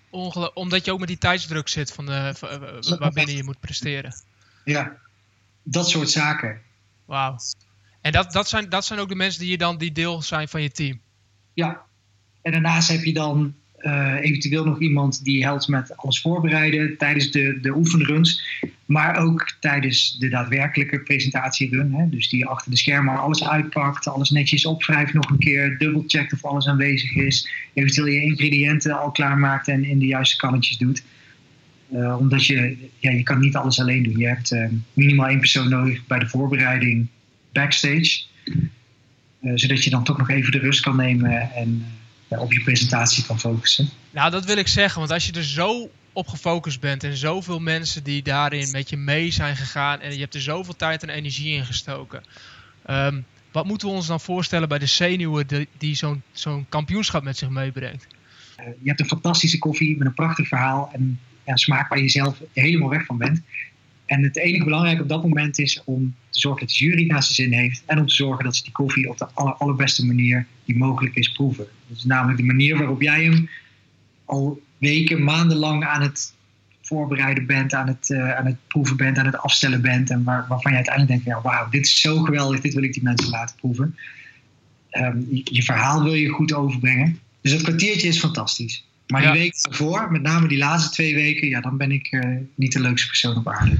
[0.54, 4.14] omdat je ook met die tijdsdruk zit van de, van, waarbinnen je moet presteren.
[4.66, 4.98] Ja,
[5.64, 6.62] dat soort zaken.
[7.06, 7.38] Wauw.
[8.06, 10.48] En dat, dat, zijn, dat zijn ook de mensen die je dan die deel zijn
[10.48, 11.00] van je team.
[11.54, 11.82] Ja.
[12.42, 17.32] En daarnaast heb je dan uh, eventueel nog iemand die helpt met alles voorbereiden tijdens
[17.32, 18.44] de, de oefenruns.
[18.86, 21.94] Maar ook tijdens de daadwerkelijke presentatierun.
[21.94, 26.34] Hè, dus die achter de schermen alles uitpakt, alles netjes opwrijft nog een keer, dubbelcheckt
[26.34, 27.50] of alles aanwezig is.
[27.74, 31.04] Eventueel je ingrediënten al klaarmaakt en in de juiste kannetjes doet.
[31.94, 34.18] Uh, omdat je, ja, je kan niet alles alleen doen.
[34.18, 37.08] Je hebt uh, minimaal één persoon nodig bij de voorbereiding
[37.56, 38.24] backstage.
[39.56, 41.86] zodat je dan toch nog even de rust kan nemen en
[42.28, 43.90] op je presentatie kan focussen.
[44.12, 47.60] Nou, dat wil ik zeggen, want als je er zo op gefocust bent en zoveel
[47.60, 51.10] mensen die daarin met je mee zijn gegaan en je hebt er zoveel tijd en
[51.10, 52.24] energie in gestoken.
[52.86, 57.24] Ehm, wat moeten we ons dan voorstellen bij de zenuwen die, die zo'n zo'n kampioenschap
[57.24, 58.08] met zich meebrengt?
[58.60, 62.10] Uh, je hebt een fantastische koffie met een prachtig verhaal en ja, smaak waar je
[62.10, 63.42] zelf helemaal weg van bent.
[64.06, 67.24] En het enige belangrijke op dat moment is om te zorgen dat de jury naar
[67.24, 67.84] zijn zin heeft.
[67.86, 71.16] En om te zorgen dat ze die koffie op de aller, allerbeste manier die mogelijk
[71.16, 71.68] is proeven.
[71.96, 73.50] Is namelijk de manier waarop jij hem
[74.26, 76.34] al weken, maandenlang aan het
[76.82, 80.10] voorbereiden bent, aan het, uh, aan het proeven bent, aan het afstellen bent.
[80.10, 82.94] En waar, waarvan je uiteindelijk denkt, ja, wauw, dit is zo geweldig, dit wil ik
[82.94, 83.96] die mensen laten proeven.
[84.90, 87.20] Ehm, je, je verhaal wil je goed overbrengen.
[87.42, 88.86] Dus dat kwartiertje is fantastisch.
[89.08, 92.38] Maar die week ervoor, met name die laatste twee weken, ja, dan ben ik uh,
[92.56, 93.78] niet de leukste persoon op aarde.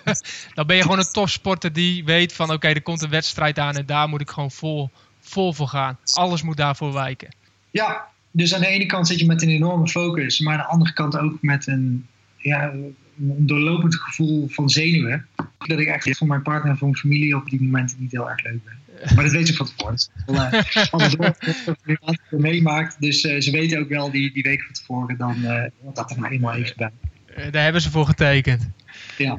[0.54, 3.76] dan ben je gewoon een topsporter die weet van oké, er komt een wedstrijd aan
[3.76, 5.98] en daar moet ik gewoon vol, vol voor gaan.
[6.12, 7.34] Alles moet daarvoor wijken.
[7.70, 10.66] Ja, dus aan de ene kant zit je met een enorme focus, maar aan de
[10.66, 12.06] andere kant ook met een,
[12.36, 12.96] ja, een
[13.46, 15.26] doorlopend gevoel van zenuwen.
[15.58, 18.30] Dat ik eigenlijk voor mijn partner en voor mijn familie op die momenten niet heel
[18.30, 18.78] erg leuk ben.
[19.14, 19.98] Maar dat weet ze van tevoren.
[22.00, 22.96] Als het meemaakt.
[23.00, 26.20] Dus uh, ze weten ook wel die, die week van tevoren dan, uh, dat er
[26.20, 26.90] maar eenmaal even bij.
[27.50, 28.68] Daar hebben ze voor getekend.
[29.18, 29.38] Ja.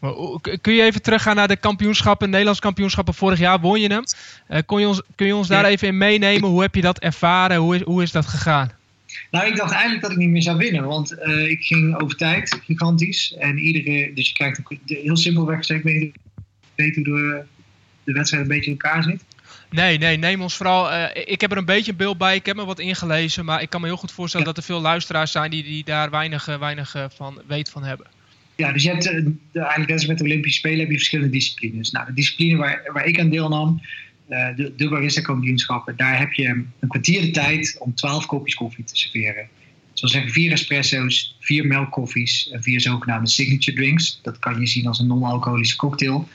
[0.00, 0.12] Maar,
[0.60, 4.04] kun je even teruggaan naar de kampioenschappen, Nederlands kampioenschappen vorig jaar won je hem.
[4.66, 6.48] kon je ons, kun je ons daar even in meenemen?
[6.48, 7.56] Hoe heb je dat ervaren?
[7.56, 8.70] Hoe is, hoe is dat gegaan?
[9.30, 11.12] Nou, ik dacht eigenlijk dat ik niet meer zou winnen, want
[11.48, 13.34] ik ging over tijd, gigantisch.
[13.38, 16.14] En iedere, dus je krijgt een, heel simpelweg gezegd, ik
[16.74, 17.44] weet hoe de
[18.04, 19.24] de wedstrijd een beetje in elkaar zit?
[19.70, 20.92] Nee, nee, neem ons vooral.
[20.92, 23.62] Uh, ik heb er een beetje een beeld bij, ik heb me wat ingelezen, maar
[23.62, 26.48] ik kan me heel goed voorstellen dat er veel luisteraars zijn die, die daar weinig,
[26.48, 28.06] eh, weinig uh, van weet van hebben.
[28.56, 31.32] Ja, dus je hebt de, eigenlijk net als met de Olympische Spelen heb je verschillende
[31.32, 31.90] disciplines.
[31.90, 33.80] Nou, de discipline waar, waar ik aan deelnam,
[34.28, 38.96] de, de barista-kampioenschappen, daar heb je een kwartier de tijd om 12 kopjes koffie te
[38.96, 39.48] serveren.
[39.92, 44.18] Zoals zeggen, vier espresso's, vier melkkoffies en vier zogenaamde signature drinks.
[44.22, 46.28] Dat kan je zien als een non-alcoholische cocktail.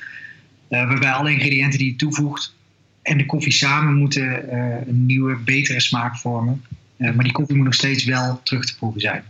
[0.70, 2.56] Eh, waarbij alle ingrediënten die je toevoegt
[3.02, 6.66] en de koffie samen moeten eh, een nieuwe, betere smaak vormen.
[6.98, 9.24] Eh, maar die koffie moet nog steeds wel terug te proeven zijn.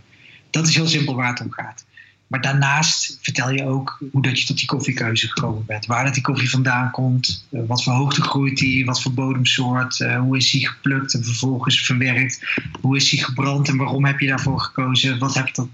[0.50, 1.84] Dat is heel simpel waar het om gaat.
[2.26, 5.86] Maar daarnaast vertel je ook hoe dat je tot die koffiekeuze gekomen bent.
[5.86, 10.36] Waar dat die koffie vandaan komt, wat voor hoogte groeit die, wat voor bodemsoort, hoe
[10.36, 14.60] is die geplukt en vervolgens verwerkt, hoe is die gebrand en waarom heb je daarvoor
[14.60, 15.68] gekozen, wat dat,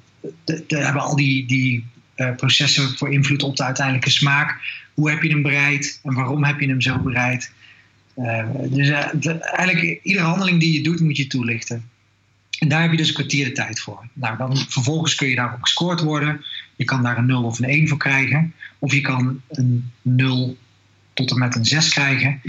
[0.45, 1.85] de, hebben al die, die
[2.37, 4.61] processen voor invloed op de uiteindelijke smaak
[4.95, 7.53] hoe heb je hem bereid en waarom heb je hem zo bereid.
[8.17, 11.89] Uh, dus uh, eigenlijk iedere handeling die je doet moet je toelichten.
[12.59, 14.09] En daar heb je dus een kwartier de tijd voor.
[14.13, 16.45] Nou, dan, vervolgens kun je daarop gescoord worden.
[16.77, 18.55] Je kan daar een 0 of een 1 voor krijgen.
[18.79, 20.57] Of je kan een 0
[21.13, 22.41] tot en met een 6 krijgen.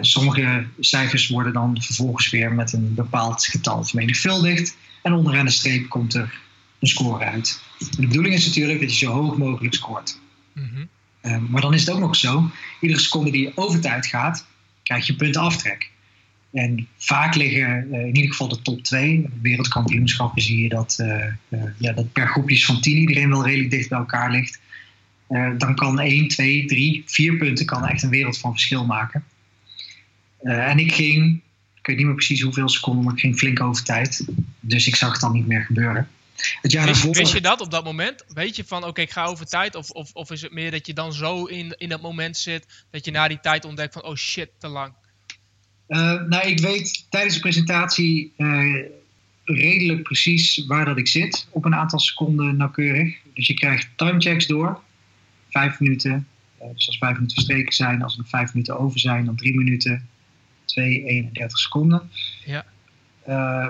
[0.00, 4.76] Sommige cijfers worden dan vervolgens weer met een bepaald getal vermenigvuldigd.
[5.02, 6.40] En onderaan de streep komt er
[6.84, 7.62] een score uit.
[7.78, 10.20] De bedoeling is natuurlijk dat je zo hoog mogelijk scoort.
[10.52, 10.88] Mm -hmm.
[11.20, 12.50] Ehm, maar dan is het ook nog zo,
[12.80, 14.46] iedere seconde die je over tijd gaat,
[14.82, 15.90] krijg je punten aftrek.
[16.52, 19.26] En vaak liggen uh, in ieder geval de top 2.
[19.42, 23.70] Wereldkampioenschappen zie je dat, uh, uh, ja, dat per groepjes van 10 iedereen wel redelijk
[23.70, 24.60] dicht bij elkaar ligt.
[25.58, 29.24] dan kan 1, 2, 3, 4 punten kan echt een wereld van verschil maken.
[30.42, 31.40] en ik ging,
[31.80, 34.26] ik weet niet meer precies hoeveel seconden, maar ik ging flink over tijd.
[34.60, 36.08] Dus ik zag het dan niet meer gebeuren.
[36.34, 37.22] Het jaar wist, daarvoor...
[37.22, 38.24] wist je dat op dat moment?
[38.28, 39.74] Weet je van, oké, ik ga over tijd?
[39.74, 42.84] Of, of, of is het meer dat je dan zo in, in dat moment zit,
[42.90, 44.92] dat je na die tijd ontdekt van, oh shit, te lang?
[45.88, 48.84] Uh, nou, ik weet tijdens de presentatie uh,
[49.44, 51.46] redelijk precies waar dat ik zit.
[51.50, 53.16] Op een aantal seconden nauwkeurig.
[53.34, 54.80] Dus je krijgt timechecks door.
[55.50, 56.26] Vijf minuten.
[56.62, 59.36] Uh, dus als vijf minuten verstreken zijn, als er nog vijf minuten over zijn, dan
[59.36, 60.08] drie minuten.
[60.64, 62.10] 2, 31 seconden.
[62.44, 62.64] Ja.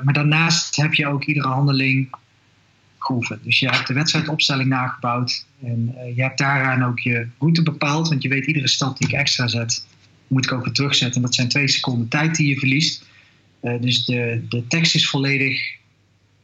[0.02, 2.08] maar daarnaast heb je ook iedere handeling
[3.42, 5.46] Dus je hebt de wedstrijdopstelling nagebouwd.
[5.62, 8.08] En je hebt daaraan ook je route bepaald.
[8.08, 9.86] Want je weet iedere stap die ik extra zet,
[10.26, 11.16] moet ik ook weer terugzetten.
[11.16, 13.04] En dat zijn twee seconden tijd die je verliest.
[13.62, 15.76] Uh, dus de, de tekst is volledig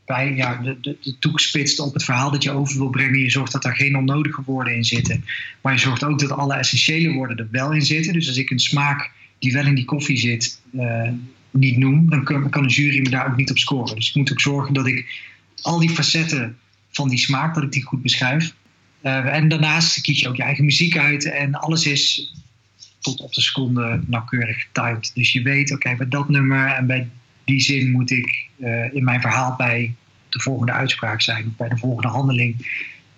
[0.04, 3.18] bij, ja, de, de, de toegespitst op het verhaal dat je over wil brengen.
[3.18, 5.24] Je zorgt dat er geen onnodige woorden in zitten.
[5.61, 8.12] Maar je zorgt ook dat alle essentiële woorden er wel in zitten.
[8.12, 11.08] Dus als ik een smaak die wel in die koffie zit uh,
[11.50, 13.94] niet noem, dan kan, kan jury me daar ook niet op scoren.
[13.94, 15.28] Dus ik moet ook zorgen dat ik
[15.62, 16.58] al die facetten
[16.90, 18.54] van die smaak, dat ik die goed beschrijf.
[19.02, 22.34] Uh, en daarnaast kies je ook je eigen muziek uit en alles is
[22.98, 25.11] tot op de seconde nauwkeurig getimed.
[25.14, 27.08] Dus je weet, oké, bij dat nummer en bij
[27.44, 29.94] die zin moet ik uh, in mijn verhaal bij
[30.28, 32.56] de volgende uitspraak zijn, bij de volgende handeling.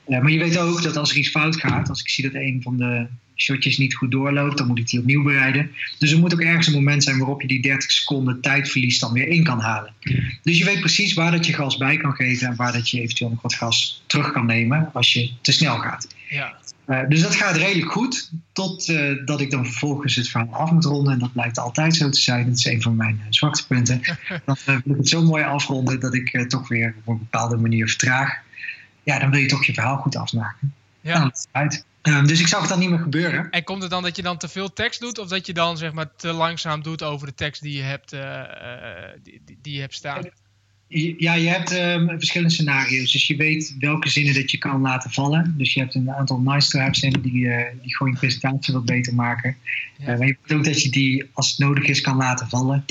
[0.08, 2.34] Uh, maar je weet ook dat als er iets fout gaat, als ik zie dat
[2.34, 3.06] een van de
[3.36, 5.70] shotjes niet goed doorloopt, dan moet ik die opnieuw bereiden.
[5.98, 9.12] Dus er moet ook ergens een moment zijn waarop je die 30 seconden tijdverlies dan
[9.12, 9.94] weer in kan halen.
[10.42, 13.00] Dus je weet precies waar dat je gas bij kan geven en waar dat je
[13.00, 16.06] eventueel nog wat gas terug kan nemen als je te snel gaat.
[16.28, 16.60] Ja.
[16.86, 20.70] Uh, dus dat gaat redelijk goed, totdat uh, dat ik dan vervolgens het verhaal af
[20.70, 21.12] moet ronden.
[21.12, 22.46] En dat blijkt altijd zo te zijn.
[22.46, 24.00] Dat is een van mijn uh, zwakste punten.
[24.44, 27.88] dan wil ik het zo mooi afronden dat ik toch weer op een bepaalde manier
[27.88, 28.34] vertraag.
[29.02, 30.74] Ja, dan wil je toch je verhaal goed afmaken.
[31.00, 31.32] Ja.
[31.50, 31.84] Uit.
[32.02, 33.50] Um, dus ik zag het dan niet meer gebeuren.
[33.50, 35.18] En komt het dan dat je dan te veel tekst doet?
[35.18, 38.10] Of dat je dan zeg maar te langzaam doet over de tekst die je hebt,
[39.22, 40.30] die, die, die, je hebt staan?
[41.18, 43.12] Ja, je hebt um, verschillende scenario's.
[43.12, 45.54] Dus je weet welke zinnen dat je kan laten vallen.
[45.56, 48.74] Dus je hebt een aantal nice to have zinnen die, uh, die gewoon je presentatie
[48.74, 49.56] wat beter maken.
[49.98, 50.12] Ja.
[50.12, 52.84] Uh, maar je weet ook dat je die, als het nodig is, kan laten vallen.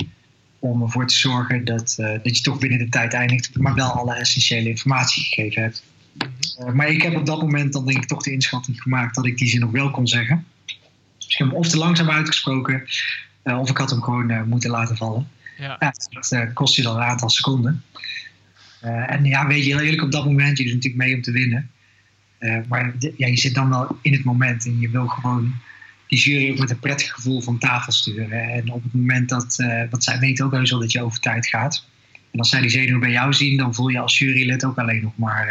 [0.59, 3.57] Om ervoor te zorgen dat, dat je toch binnen de tijd eindigt.
[3.57, 5.83] Maar wel alle essentiële informatie gegeven hebt.
[6.13, 6.75] Mm-hmm.
[6.75, 9.37] maar ik heb op dat moment dan denk ik toch de inschatting gemaakt dat ik
[9.37, 10.45] die zin nog wel kon zeggen.
[11.17, 12.83] Dus ik heb hem of te langzaam uitgesproken.
[13.43, 15.29] of ik had hem gewoon moeten laten vallen.
[15.57, 15.75] Ja.
[15.79, 17.83] Ja, dat kost je dan een aantal seconden.
[18.81, 21.31] En ja, weet je, heel eerlijk, op dat moment, je doet natuurlijk mee om te
[21.31, 21.71] winnen.
[22.67, 25.53] Maar de, ja, je zit dan wel in het moment en je wil gewoon
[26.07, 28.49] die jury ook met een prettig gevoel van tafel sturen.
[28.49, 29.55] En op het moment dat,
[29.89, 31.85] want zij weten ook heus wel dat je over tijd gaat.
[32.31, 35.01] En als zij die zenuwen bij jou zien, dan voel je als jurylid ook alleen
[35.01, 35.47] nog maar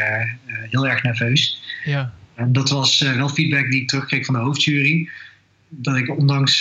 [0.47, 1.63] heel erg nerveus.
[1.85, 2.13] Ja.
[2.35, 5.09] En dat was wel feedback die ik terugkreeg van de hoofdjury.
[5.69, 6.59] Dat ik ondanks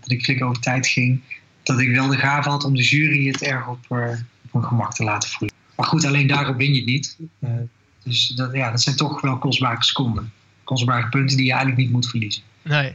[0.00, 1.20] dat ik flink over tijd ging,
[1.62, 4.94] dat ik wel de gave had om de jury het erg op, op hun gemak
[4.94, 5.56] te laten voelen.
[5.76, 7.16] Maar goed, alleen daarop win je het niet.
[8.02, 10.32] Dus dat, ja, dat zijn toch wel kostbare seconden.
[10.64, 12.42] Kostbare punten die je eigenlijk niet moet verliezen.
[12.62, 12.94] Nee.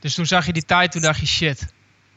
[0.00, 1.72] Dus toen zag je die tijd, toen dacht je shit,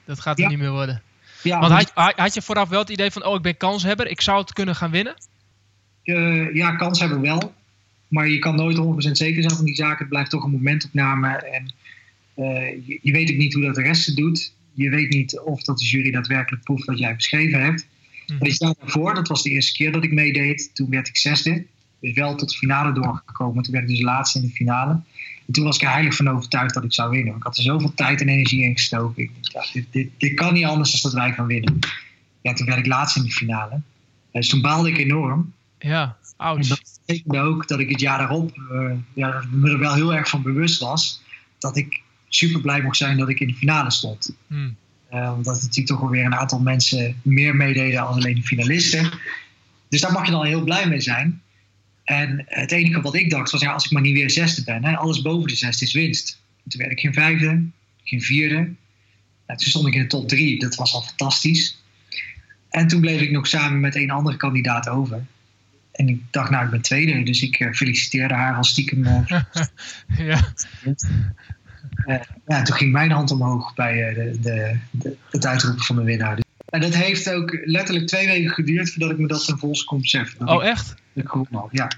[0.05, 0.49] dat gaat er Ja.
[0.49, 1.01] niet meer worden.
[1.43, 4.21] Ja, Want had, had je vooraf wel het idee van, oh ik ben kanshebber, ik
[4.21, 5.15] zou het kunnen gaan winnen?
[6.03, 7.53] eh, ja, kans hebben we wel.
[8.07, 9.97] Maar je kan nooit 100% zeker zijn van die zaken.
[9.97, 11.27] Het blijft toch een momentopname.
[11.27, 11.73] En
[12.33, 14.53] eh, je, je weet ook niet hoe dat de rest het doet.
[14.73, 17.87] Je weet niet of dat de jury daadwerkelijk proeft wat jij beschreven hebt.
[18.27, 18.37] Mhm.
[18.39, 20.71] Maar ik sta daarvoor, dat was de eerste keer dat ik meedeed.
[20.73, 21.65] Toen werd ik zesde.
[22.01, 23.63] Dus wel tot de finale doorgekomen.
[23.63, 24.91] Toen werd ik dus laatste in de finale.
[25.47, 27.35] En toen was ik er heilig van overtuigd dat ik zou winnen.
[27.35, 29.23] Ik had er zoveel tijd en energie in gestoken.
[29.23, 31.79] Ik dacht, dit, dit, dit kan niet anders dan dat wij gaan winnen.
[32.41, 33.81] Ja, toen werd ik laatste in de finale.
[34.31, 35.53] Dus toen baalde ik enorm.
[35.79, 36.67] Ja, En ouch.
[36.67, 40.29] dat betekende ook dat ik het jaar daarop uh, ja, me er wel heel erg
[40.29, 41.21] van bewust was.
[41.59, 44.35] Dat ik super blij mocht zijn dat ik in de finale stond.
[44.47, 44.69] Hm.
[45.13, 48.43] Uh, omdat er natuurlijk toch wel weer een aantal mensen meer meededen dan alleen de
[48.43, 49.11] finalisten.
[49.89, 51.41] Dus daar mag je dan heel blij mee zijn.
[52.03, 54.85] En het enige wat ik dacht was, ja, als ik maar niet weer zesde ben,
[54.85, 56.41] hè, alles boven de zesde is winst.
[56.67, 57.63] Toen werd ik geen vijfde,
[58.03, 58.69] geen vierde.
[59.47, 61.83] Ja, toen stond ik in de top drie, dat was al fantastisch.
[62.69, 65.25] En toen bleef ik nog samen met een andere kandidaat over.
[65.91, 69.05] En ik dacht, nou, ik ben tweede, dus ik uh, feliciteerde haar al stiekem.
[69.05, 69.29] Uh,
[70.17, 70.53] ja.
[72.05, 75.95] uh, ja, toen ging mijn hand omhoog bij uh, de, de, de, het uitroepen van
[75.95, 76.39] de winnaar.
[76.71, 80.01] En dat heeft ook letterlijk twee weken geduurd voordat ik me dat ten volste kon
[80.01, 80.47] beseffen.
[80.47, 80.95] Oh, echt?
[81.13, 81.91] Ik gewonnen had, ja.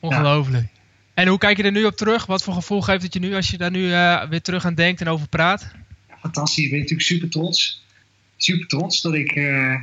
[0.00, 0.68] Ongelooflijk.
[0.72, 0.80] Ja.
[1.14, 2.26] En hoe kijk je er nu op terug?
[2.26, 4.74] Wat voor gevoel geeft het je nu als je daar nu uh, weer terug aan
[4.74, 5.70] denkt en over praat?
[6.08, 6.64] Ja, fantastisch.
[6.64, 7.84] Ik ben natuurlijk super trots.
[8.36, 9.80] Super trots dat ik uh,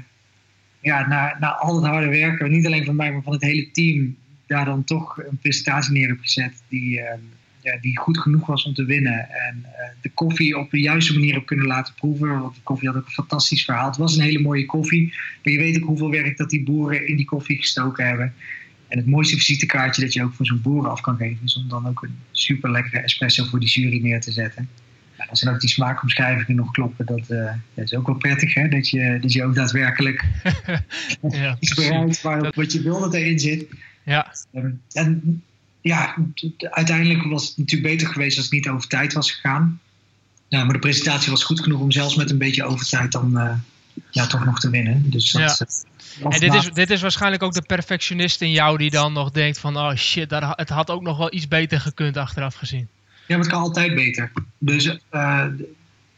[0.79, 3.71] ja, na, na al het harde werken, niet alleen van mij, maar van het hele
[3.71, 4.17] team,
[4.47, 7.05] daar dan toch een presentatie neer heb gezet die, uh,
[7.61, 9.29] ja, die goed genoeg was om te winnen.
[9.29, 9.65] En
[10.01, 12.39] de koffie op de juiste manier heb kunnen laten proeven.
[12.39, 13.87] Want de koffie had ook een fantastisch verhaal.
[13.87, 15.13] Het was een hele mooie koffie.
[15.43, 18.33] Maar je weet ook hoeveel werk dat die boeren in die koffie gestoken hebben.
[18.87, 21.69] En het mooiste visitekaartje dat je ook voor zo'n boeren af kan geven, is om
[21.69, 24.69] dan ook een super lekkere espresso voor die jury neer te zetten.
[25.17, 28.53] Ja, als dan ook die smaakomschrijvingen nog kloppen, dat, uh, dat, is ook wel prettig,
[28.53, 28.67] hè?
[28.67, 30.25] Dat, je, dat je ook daadwerkelijk
[31.29, 33.65] ja, iets bereikt waar, wat je wil dat erin zit.
[34.03, 34.33] Ja.
[34.53, 35.43] Um, en
[35.81, 36.15] ja,
[36.59, 39.79] uiteindelijk was het natuurlijk beter geweest als het niet over tijd was gegaan.
[40.47, 43.53] Ja, maar de presentatie was goed genoeg om zelfs met een beetje overtijd dan uh,
[44.09, 45.09] ja, toch nog te winnen.
[45.09, 45.85] Dus dat,
[46.19, 46.29] ja.
[46.29, 49.59] En dit is, dit is waarschijnlijk ook de perfectionist in jou die dan nog denkt
[49.59, 49.77] van...
[49.77, 52.87] oh shit, dat, het had ook nog wel iets beter gekund achteraf gezien.
[53.27, 54.31] Ja, maar het kan altijd beter.
[54.57, 55.45] Dus uh,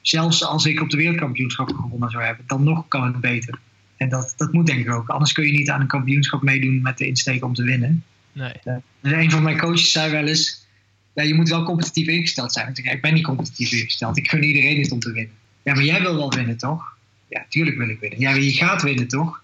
[0.02, 2.46] zelfs als ik op de wereldkampioenschap gewonnen zou hebben...
[2.48, 3.60] dan nog kan het beter.
[3.98, 5.10] En dat, dat moet denk ik ook.
[5.10, 8.04] Anders kun je niet aan een kampioenschap meedoen met de insteek om te winnen.
[8.34, 8.54] Nee.
[9.02, 10.62] Dus een van mijn coaches zei wel eens...
[11.16, 12.70] Ja, je moet wel competitief ingesteld zijn.
[12.70, 14.18] Ik, zeg, ik ben niet competitief ingesteld.
[14.18, 15.36] Ik gun iedereen het om te winnen.
[15.64, 16.98] Ja, maar jij wil wel winnen, toch?
[17.30, 18.20] Ja, tuurlijk wil ik winnen.
[18.20, 19.42] Ja, je gaat winnen, toch?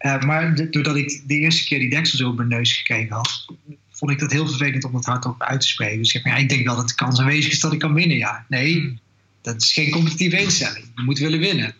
[0.00, 3.46] Uh, maar doordat ik de eerste keer die deksel zo op mijn neus gekregen had,
[3.90, 5.98] vond ik dat heel vervelend om dat hardop uit te spreken.
[5.98, 8.16] Dus ik, ja, ik denk wel dat de kans aanwezig is dat ik kan winnen,
[8.16, 8.44] ja.
[8.48, 9.00] Nee, hmm.
[9.42, 10.84] dat is geen competitieve instelling.
[10.94, 11.74] Je moet willen winnen.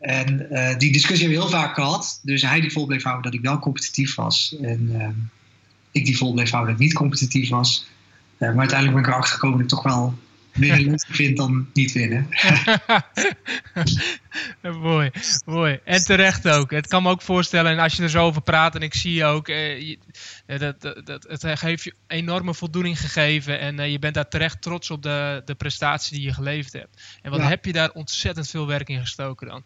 [0.00, 2.20] En uh, die discussie hebben we heel vaak gehad.
[2.22, 4.56] Dus hij die vol bleef houden dat ik wel competitief was.
[4.62, 5.08] En uh,
[5.90, 7.86] ik die vol bleef houden niet competitief was.
[8.38, 10.18] maar uiteindelijk ben ik erachter gekomen dat ik toch wel
[10.52, 12.28] winnen leuker vind dan niet winnen.
[14.80, 15.10] mooi,
[15.44, 15.78] mooi.
[15.84, 16.70] En terecht ook.
[16.70, 19.14] Het kan me ook voorstellen, en als je er zo over praat, en ik zie
[19.14, 19.90] je ook, eh,
[20.46, 23.60] eh dat, dat, dat, het heeft je enorme voldoening gegeven.
[23.60, 27.02] En eh, je bent daar terecht trots op de, de prestatie die je geleverd hebt.
[27.22, 29.62] En wat heb je daar ontzettend veel werk in gestoken dan?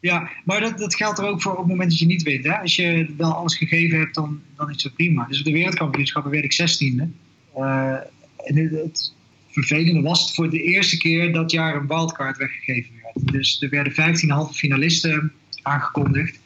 [0.00, 2.44] Ja, maar dat, dat geldt er ook voor op het moment dat je niet wint.
[2.44, 2.58] Hè?
[2.58, 5.26] Als je wel alles gegeven hebt, dan, dan is het prima.
[5.26, 7.08] Dus op de wereldkampioenschappen werd ik zestiende.
[7.56, 7.94] Uh,
[8.36, 9.12] en het,
[9.50, 13.32] vervelende was het voor de eerste keer dat jaar een wildcard weggegeven werd.
[13.32, 15.32] Dus er werden 15 halve finalisten
[15.62, 16.38] aangekondigd.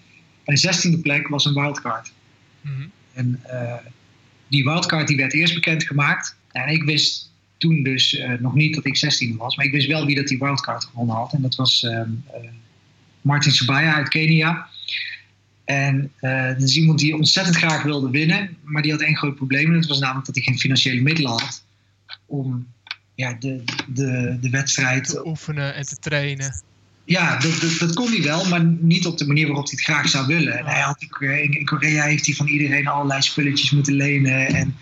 [0.44, 2.12] En de 16e plek was een wildcard.
[2.61, 3.74] Mm En uh,
[4.48, 6.36] die wildcard die werd eerst bekendgemaakt.
[6.52, 9.57] En ik wist toen dus uh, nog niet dat ik 16 was.
[9.57, 11.32] Maar ik wist wel wie dat die wildcard gewonnen had.
[11.32, 12.00] En dat was uh,
[13.25, 14.66] Martin Subaya uit Kenia.
[15.64, 16.12] En
[16.59, 18.57] dat is iemand die ontzettend graag wilde winnen.
[18.62, 19.66] Maar die had één groot probleem.
[19.66, 21.64] En dat was namelijk dat hij geen financiële middelen had
[22.27, 22.66] om
[23.14, 25.09] ja, de, de, de wedstrijd.
[25.09, 26.62] Te oefenen en te trainen.
[27.05, 29.85] Ja, dat, dat, dat, kon hij wel, maar niet op de manier waarop hij het
[29.85, 30.59] graag zou willen.
[30.59, 34.47] En hij had, eh, in, in Korea heeft hij van iedereen allerlei spulletjes moeten lenen.
[34.47, 34.77] En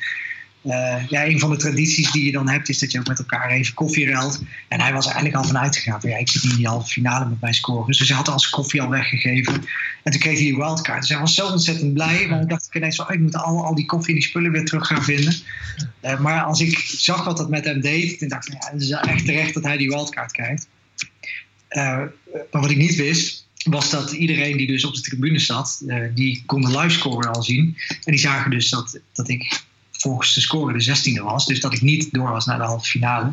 [0.64, 3.18] uh, ja, een van de tradities die je dan hebt, is dat je ook met
[3.18, 4.42] elkaar even koffie ruilt.
[4.68, 6.00] En hij was eigenlijk al van uitgegaan.
[6.02, 7.98] Ja, ik zit niet in die halve finale met mijn scores.
[7.98, 9.54] Dus hij had al zijn koffie al weggegeven.
[10.02, 11.00] En toen kreeg hij die wildcard.
[11.00, 12.26] Dus hij was zo ontzettend blij.
[12.28, 14.52] Maar ik dacht ik ineens van, ik moet al, al die koffie en die spullen
[14.52, 15.34] weer terug gaan vinden.
[16.02, 18.82] Uh, maar als ik zag wat dat met hem deed, toen dacht ik, ja, het
[18.82, 20.68] is echt terecht dat hij die wildcard krijgt.
[21.70, 21.96] Uh,
[22.50, 25.82] maar wat ik niet wist, was dat iedereen die dus op de tribune zat,
[26.14, 27.76] die kon de livescore al zien.
[27.88, 29.62] En die zagen dus dat, dat ik
[30.02, 31.46] volgens de score de 16e was.
[31.46, 33.32] Dus dat ik niet door was naar de halve finale.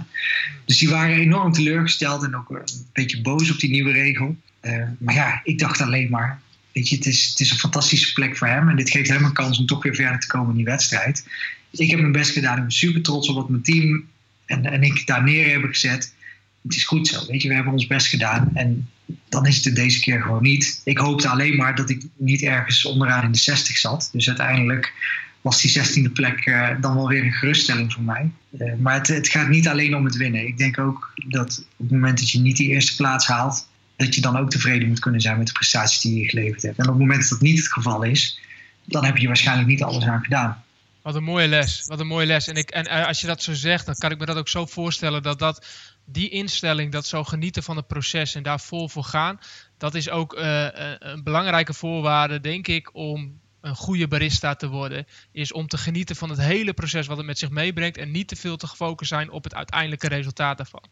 [0.66, 2.62] Dus die waren enorm teleurgesteld en ook een
[2.94, 4.36] beetje boos op die nieuwe regel.
[4.62, 6.42] Uh, maar ja, ik dacht alleen maar,
[6.72, 8.70] weet je, het is, het is een fantastische plek voor hem.
[8.70, 11.28] En dit geeft hem een kans om toch weer verder te komen in die wedstrijd.
[11.72, 12.56] Ik heb mijn best gedaan.
[12.56, 14.06] Ik ben super trots op wat mijn team
[14.46, 16.14] en, en ik daar neer hebben gezet.
[16.62, 18.52] Het is goed zo, weet je, we hebben ons best gedaan.
[18.54, 18.90] En
[19.30, 20.82] dan is het er deze keer gewoon niet.
[20.84, 24.10] Ik hoopte alleen maar dat ik niet ergens onderaan in de 60 zat.
[24.14, 24.94] Dus uiteindelijk
[25.42, 28.32] was die 16e plek uh, dan wel weer een geruststelling voor mij.
[28.52, 30.48] Uh, maar het, het, gaat niet alleen om het winnen.
[30.48, 34.16] Ik denk ook dat op het moment dat je niet die eerste plaats haalt, dat
[34.16, 36.78] je dan ook tevreden moet kunnen zijn met de prestaties die je geleverd hebt.
[36.78, 38.40] En op het moment dat dat niet het geval is,
[38.86, 40.64] dan heb je waarschijnlijk niet alles aan gedaan.
[41.02, 41.84] Wat een mooie les.
[41.86, 42.48] Wat een mooie les.
[42.48, 44.48] En, ik, en uh, als je dat zo zegt, dan kan ik me dat ook
[44.48, 45.66] zo voorstellen dat, dat
[46.06, 49.40] die instelling, dat zo genieten van het proces en daar vol voor gaan,
[49.78, 55.52] dat is ook een belangrijke voorwaarde, denk ik, om een goede barista te worden, is
[55.52, 58.36] om te genieten van het hele proces wat het met zich meebrengt en niet te
[58.36, 60.84] veel te gefocust zijn op het uiteindelijke resultaat daarvan.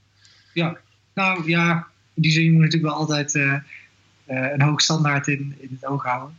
[0.53, 0.78] Ja,
[1.13, 3.59] nou ja, die zin moet natuurlijk wel altijd uh, uh,
[4.26, 6.36] een hoog standaard in, in het oog houden.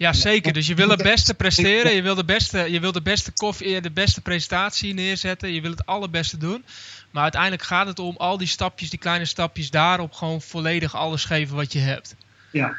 [0.00, 0.52] Ja, zeker.
[0.52, 3.76] Dus je wil het beste presteren, je wil de beste, je wil de beste koffie,
[3.76, 6.64] eh, de beste presentatie neerzetten, je wil het allerbeste doen.
[7.10, 11.24] Maar uiteindelijk gaat het om al die stapjes, die kleine stapjes, daarop gewoon volledig alles
[11.24, 12.16] geven wat je hebt.
[12.50, 12.76] Ja,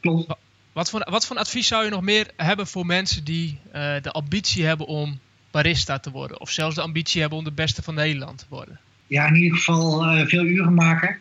[0.00, 0.34] klopt.
[0.80, 4.10] Wat voor, wat voor advies zou je nog meer hebben voor mensen die uh, de
[4.10, 5.18] ambitie hebben om
[5.50, 6.40] barista te worden?
[6.40, 8.80] Of zelfs de ambitie hebben om de beste van Nederland te worden?
[9.06, 11.18] Ja, in ieder geval uh, veel uren maken.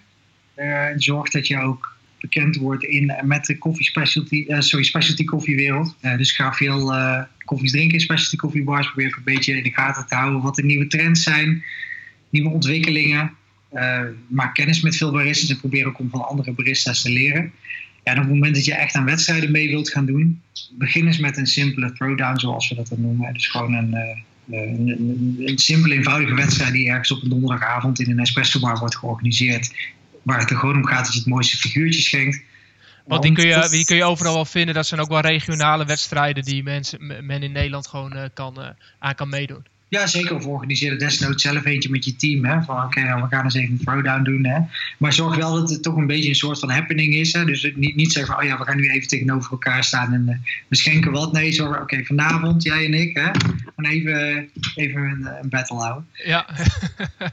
[0.55, 5.95] Uh, zorg dat je ook bekend word in, met de koffie specialty, sorry, specialty koffiewereld.
[6.01, 6.93] dus ga veel
[7.45, 8.87] koffies drinken in specialty koffiebars.
[8.87, 11.63] Probeer een beetje in de gaten te houden wat de nieuwe trends zijn,
[12.29, 13.35] nieuwe ontwikkelingen.
[14.27, 17.53] maak kennis met veel baristas en probeer ook om van andere baristas te leren.
[18.09, 20.41] Ja, en op het moment dat je echt aan wedstrijden mee wilt gaan doen,
[20.71, 23.33] begin eens met een simpele throwdown, zoals we dat dan noemen.
[23.33, 28.11] Dus gewoon een, een, een, een, simpele, eenvoudige wedstrijd die ergens op een donderdagavond in
[28.11, 29.73] een espresso bar wordt georganiseerd.
[30.23, 32.41] Waar het er gewoon om gaat dat je het mooiste figuurtje schenkt.
[33.05, 34.75] Want die kun, je, die kun je overal wel vinden.
[34.75, 39.15] Dat zijn ook wel regionale wedstrijden die mensen, men in Nederland gewoon uh, kan, aan
[39.15, 39.65] kan meedoen.
[39.89, 40.35] Ja, zeker.
[40.35, 42.45] Of organiseer er desnoods zelf eentje met je team.
[42.45, 42.61] Hè?
[42.61, 44.45] Van oké, nou, we gaan eens even een throwdown doen.
[44.45, 44.59] Hè?
[44.97, 47.33] Maar zorg wel dat het toch een beetje een soort van happening is.
[47.33, 47.45] Hè?
[47.45, 50.25] Dus niet, niet zeggen van, oh ja, we gaan nu even tegenover elkaar staan en
[50.29, 50.35] uh,
[50.67, 51.33] we schenken wat.
[51.33, 53.31] Nee, zorg, oké, vanavond, jij en ik, hè?
[53.75, 56.07] gaan even, even een, een, battle houden.
[56.25, 56.47] Ja.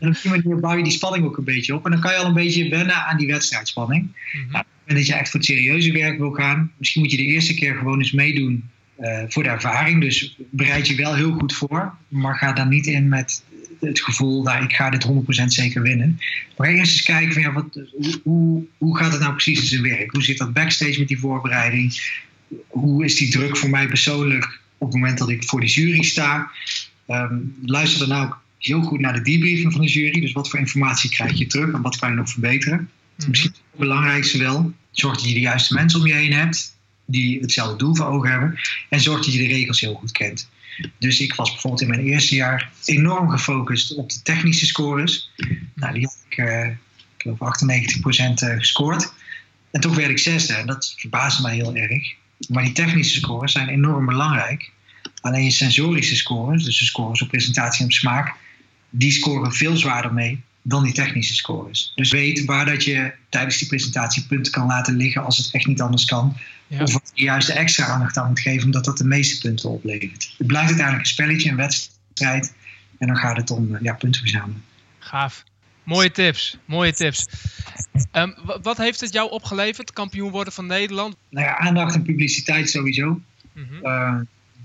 [0.01, 1.85] en op die manier bouw je die spanning ook een beetje op.
[1.85, 4.03] En dan kan je al een beetje wennen aan die wedstrijdspanning.
[4.03, 4.53] Mm -hmm.
[4.53, 7.23] nou, en dat je echt voor het serieuze werk wil gaan, misschien moet je de
[7.23, 8.65] eerste keer gewoon eens meedoen
[9.01, 10.01] uh, voor de ervaring.
[10.01, 13.43] Dus bereid je wel heel goed voor, maar ga dan niet in met
[13.81, 16.21] het gevoel dat ik ga dit 100% zeker winnen.
[16.57, 17.81] Maar eerst eens kijken van ja, wat,
[18.23, 20.13] hoe, hoe gaat het nou precies in zijn werk?
[20.13, 22.01] Hoe zit dat backstage met die voorbereiding?
[22.69, 26.03] Hoe is die druk voor mij persoonlijk op het moment dat ik voor die jury
[26.03, 26.51] sta?
[27.09, 30.21] Um, luister dan nou heel goed naar de debriefing van de jury.
[30.21, 32.79] Dus wat voor informatie krijg je terug en wat kan je nog verbeteren?
[32.79, 33.29] Mm -hmm.
[33.29, 34.73] Misschien het belangrijkste wel.
[34.91, 36.76] Zorg dat je de juiste mensen om je heen hebt
[37.07, 38.59] die hetzelfde doel voor ogen hebben.
[38.89, 40.49] En zorg dat je de regels heel goed kent.
[40.99, 45.31] Dus ik was bijvoorbeeld in mijn eerste jaar enorm gefocust op de technische scores.
[45.75, 46.77] Nou, die had ik, uh, ik
[47.17, 49.13] geloof 98% eh, gescoord.
[49.71, 50.55] En toch werd ik zesde.
[50.55, 52.15] En dat verbaasde mij heel erg.
[52.49, 54.71] Maar die technische scores zijn enorm belangrijk.
[55.21, 58.35] Alleen je sensorische scores, dus de scores op presentatie en op smaak,
[58.91, 61.93] die scoren veel zwaarder mee dan die technische scores.
[61.95, 65.67] Dus weet waar dat je tijdens die presentatie punten kan laten liggen als het echt
[65.67, 66.37] niet anders kan.
[66.67, 66.83] Ja.
[66.83, 69.71] Of wat je juist de extra aandacht aan moet geven, omdat dat de meeste punten
[69.71, 70.35] oplevert.
[70.39, 72.55] Het blijft uiteindelijk een spelletje, een wedstrijd.
[72.99, 74.65] En dan gaat het om ja, punten verzamelen.
[74.99, 75.45] Gaaf.
[75.83, 77.27] Mooie tips, mooie tips.
[78.13, 81.17] Um, wat heeft het jou opgeleverd, kampioen worden van Nederland?
[81.29, 83.21] Nou ja, aandacht en publiciteit sowieso.
[83.53, 83.79] Mm -hmm.
[83.83, 84.21] uh,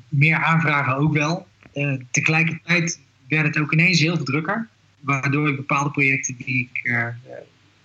[0.10, 1.48] meer aanvragen ook wel.
[1.74, 4.70] Uh, tegelijkertijd werd het ook ineens heel veel drukker.
[5.02, 7.08] Waardoor ik bepaalde projecten die ik uh,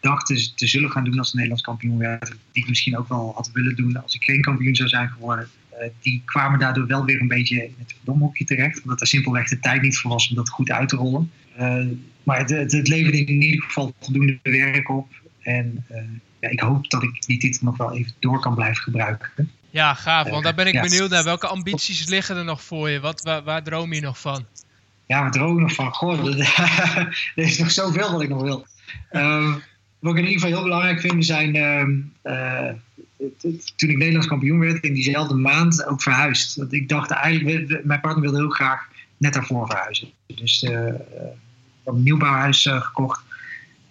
[0.00, 3.32] dacht te, te, zullen gaan doen als Nederlands kampioen werd, die ik misschien ook wel
[3.34, 7.04] had willen doen als ik geen kampioen zou zijn geworden, uh, die kwamen daardoor wel
[7.04, 8.82] weer een beetje in het verdomhokje terecht.
[8.82, 11.30] Omdat er simpelweg de tijd niet voor was om dat goed uit te rollen.
[11.58, 11.86] Uh,
[12.22, 15.08] maar het, het, het leverde in ieder geval voldoende werk op.
[15.40, 15.84] En
[16.40, 19.50] ja, ik hoop dat ik die titel nog wel even door kan blijven gebruiken.
[19.70, 20.28] Ja, gaaf.
[20.28, 21.24] Want daar ben ik benieuwd naar.
[21.24, 23.00] Welke ambities liggen er nog voor je?
[23.00, 24.46] Wat, waar, waar droom je nog van?
[25.06, 25.92] Ja, ik nog van?
[25.92, 28.66] Goh, er is nog zoveel wat ik nog wil.
[29.12, 29.54] Uh,
[29.98, 31.54] wat ik in ieder geval heel belangrijk vind, zijn
[32.22, 32.72] uh,
[33.76, 36.56] toen ik Nederlands kampioen werd, in diezelfde maand ook verhuisd.
[36.56, 40.08] Want ik dacht eigenlijk, mijn partner wilde heel graag net daarvoor verhuizen.
[40.26, 40.94] Dus uh,
[41.84, 43.24] een nieuwbouwhuis gekocht.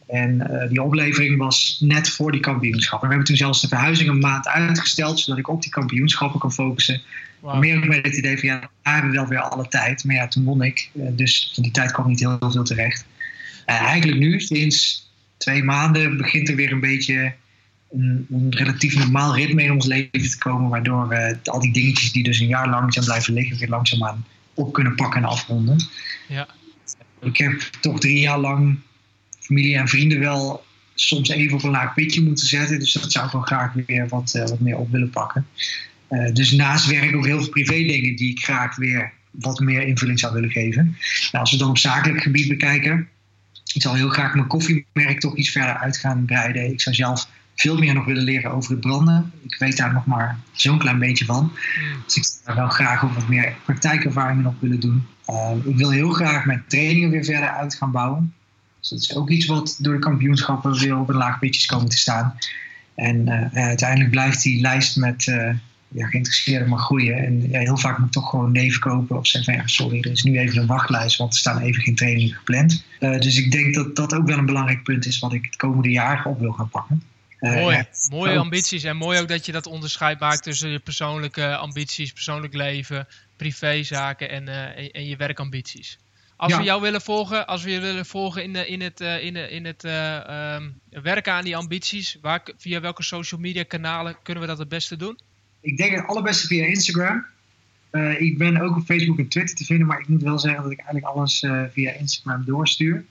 [0.07, 3.07] En die oplevering was net voor die kampioenschappen.
[3.07, 6.53] We hebben toen zelfs de verhuizing een maand uitgesteld, zodat ik op die kampioenschappen kan
[6.53, 7.01] focussen.
[7.39, 7.59] Wow.
[7.59, 10.03] Meer met het idee van ja, we hebben wel weer alle tijd.
[10.03, 10.89] Maar ja, toen won ik.
[10.93, 13.05] Dus van die tijd kwam niet heel, heel veel terecht.
[13.65, 17.33] Uh, eigenlijk nu, sinds twee maanden, begint er weer een beetje
[17.91, 20.69] een, een, relatief normaal ritme in ons leven te komen.
[20.69, 24.25] Waardoor we al die dingetjes die dus een jaar lang zijn blijven liggen, weer langzaamaan
[24.53, 25.77] op kunnen pakken en afronden.
[26.27, 26.47] Ja.
[27.21, 28.77] Ik heb toch drie jaar lang
[29.45, 30.65] familie en vrienden wel
[30.95, 32.79] soms even op een laag pitje moeten zetten.
[32.79, 35.47] Dus dat zou ik wel graag weer wat, uh, wat meer op willen pakken.
[36.09, 39.81] Uh, dus naast werk ook heel veel privé dingen die ik graag weer wat meer
[39.81, 40.97] invulling zou willen geven.
[41.31, 43.07] Nou, als we dan op zakelijk gebied bekijken,
[43.73, 46.71] ik zal heel graag mijn koffiemerk toch iets verder uit gaan breiden.
[46.71, 49.31] Ik zou zelf veel meer nog willen leren over het branden.
[49.43, 51.51] Ik weet daar nog maar zo'n klein beetje van.
[52.05, 55.07] Dus ik zou daar wel graag ook wat meer praktijkervaringen op willen doen.
[55.29, 58.33] Uh, ik wil heel graag mijn trainingen weer verder uit gaan bouwen.
[58.89, 61.89] Dus dat is ook iets wat door de kampioenschappen weer op een laag pitje komen
[61.89, 62.38] te staan.
[62.95, 65.53] En uh, uiteindelijk blijft die lijst met uh,
[65.88, 67.17] ja, geïnteresseerden maar groeien.
[67.17, 69.99] En ja, heel vaak moet ik toch gewoon nee verkopen of zeggen van ja, sorry,
[69.99, 72.83] er is nu even een wachtlijst, want er staan even geen trainingen gepland.
[72.99, 75.55] Uh, dus ik denk dat dat ook wel een belangrijk punt is wat ik het
[75.55, 77.03] komende jaar op wil gaan pakken.
[77.39, 81.55] Mooi, ja, mooie ambities en mooi ook dat je dat onderscheid maakt tussen je persoonlijke
[81.55, 84.47] ambities, persoonlijk leven, privézaken en,
[84.93, 85.97] en, je werkambities.
[86.38, 86.57] Als ja.
[86.57, 89.33] we jou willen volgen, als we je willen volgen in, de, in het, uh, in
[89.33, 94.15] de, in het uh, um, werken aan die ambities, waar, via welke social media kanalen
[94.23, 95.19] kunnen we dat het beste doen?
[95.61, 97.25] Ik denk het allerbeste via Instagram.
[97.91, 100.63] Uh, ik ben ook op Facebook en Twitter te vinden, maar ik moet wel zeggen
[100.63, 103.05] dat ik eigenlijk alles via Instagram doorstuur.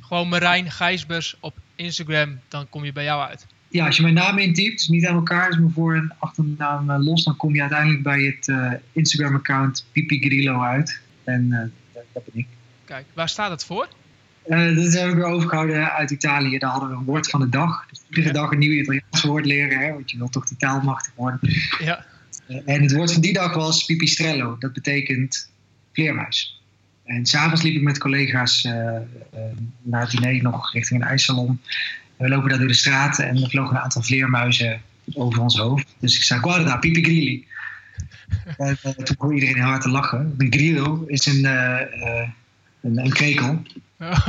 [0.00, 3.46] Gewoon Marijn Gijsbers op Instagram, dan kom je bij jou uit.
[3.68, 6.92] ja, als je mijn naam intypt, dus niet aan elkaar, is mijn voor- en achternaam
[6.92, 8.52] los, dan kom je uiteindelijk bij het
[8.92, 11.00] Instagram-account Pipi Grillo uit.
[11.24, 11.72] En
[12.12, 12.46] dat, dat, ben ik.
[12.84, 13.88] Kijk, waar staat het voor?
[14.46, 16.58] dat heb ik weer overgehouden uit Italië.
[16.58, 17.86] Daar hadden we een woord van de dag.
[17.88, 18.32] Dus iedere ja.
[18.32, 21.40] dag een nieuw Italiaans woord leren, hè, want je wilt toch de taal machtig worden.
[21.78, 22.04] Ja.
[22.64, 24.56] en het woord van die dag was pipistrello.
[24.58, 25.50] Dat betekent
[25.92, 26.60] vleermuis.
[27.04, 28.62] En s'avonds liep ik met collega's
[29.82, 31.60] na het diner nog richting een ijssalon.
[32.16, 34.80] We lopen daar door de straten en er vlogen een aantal vleermuizen
[35.14, 35.94] over ons hoofd.
[35.98, 37.46] Dus ik zei, guarda, pipi grilli.
[38.56, 40.34] En, toen begon iedereen hard te lachen.
[40.38, 42.28] Een grillo is een, uh, uh,
[42.80, 43.62] een, een, krekel.
[43.98, 44.28] Oh.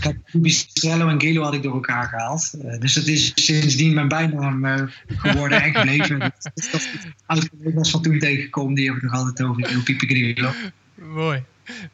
[0.00, 2.80] Kijk, Pipistrello en Grillo had ik door elkaar gehaald.
[2.80, 6.18] dus dat is sindsdien mijn bijnaam geworden en gebleven.
[6.72, 6.88] dat is
[7.26, 10.50] oud-collega's van toen tegengekomen, die hebben nog altijd over Pipi Grillo.
[10.94, 11.44] Mooi.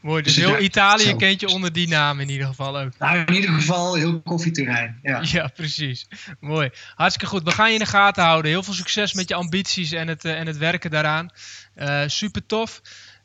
[0.01, 2.99] Mooi, dus, heel Italië kent je onder die naam in ieder geval ook.
[2.99, 4.99] Nou, in ieder geval heel koffieterrein.
[5.03, 6.09] Ja, ja precies.
[6.41, 6.71] Mooi.
[6.95, 7.43] Hartstikke goed.
[7.43, 8.51] We gaan je in de gaten houden.
[8.51, 11.31] Heel veel succes met je ambities en het, uh, en het werken daaraan.
[11.77, 12.83] Uh, super tof.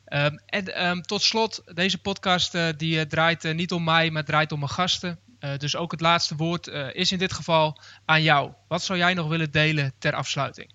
[0.08, 4.52] Um, en um, tot slot, deze podcast uh, die draait niet om mij, maar draait
[4.52, 5.18] om mijn gasten.
[5.58, 8.52] dus ook het laatste woord is in dit geval aan jou.
[8.68, 10.70] Wat zou jij nog willen delen ter afsluiting?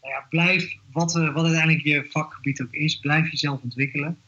[0.00, 4.18] Nou ja, blijf, wat, wat uiteindelijk je vakgebied ook is, blijf jezelf ontwikkelen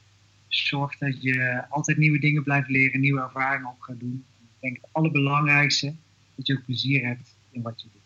[0.49, 4.25] zorg dat je altijd nieuwe dingen blijft leren, nieuwe ervaringen op gaat doen.
[4.41, 5.95] Ik denk het allerbelangrijkste,
[6.35, 7.98] dat je ook plezier hebt in wat je doet.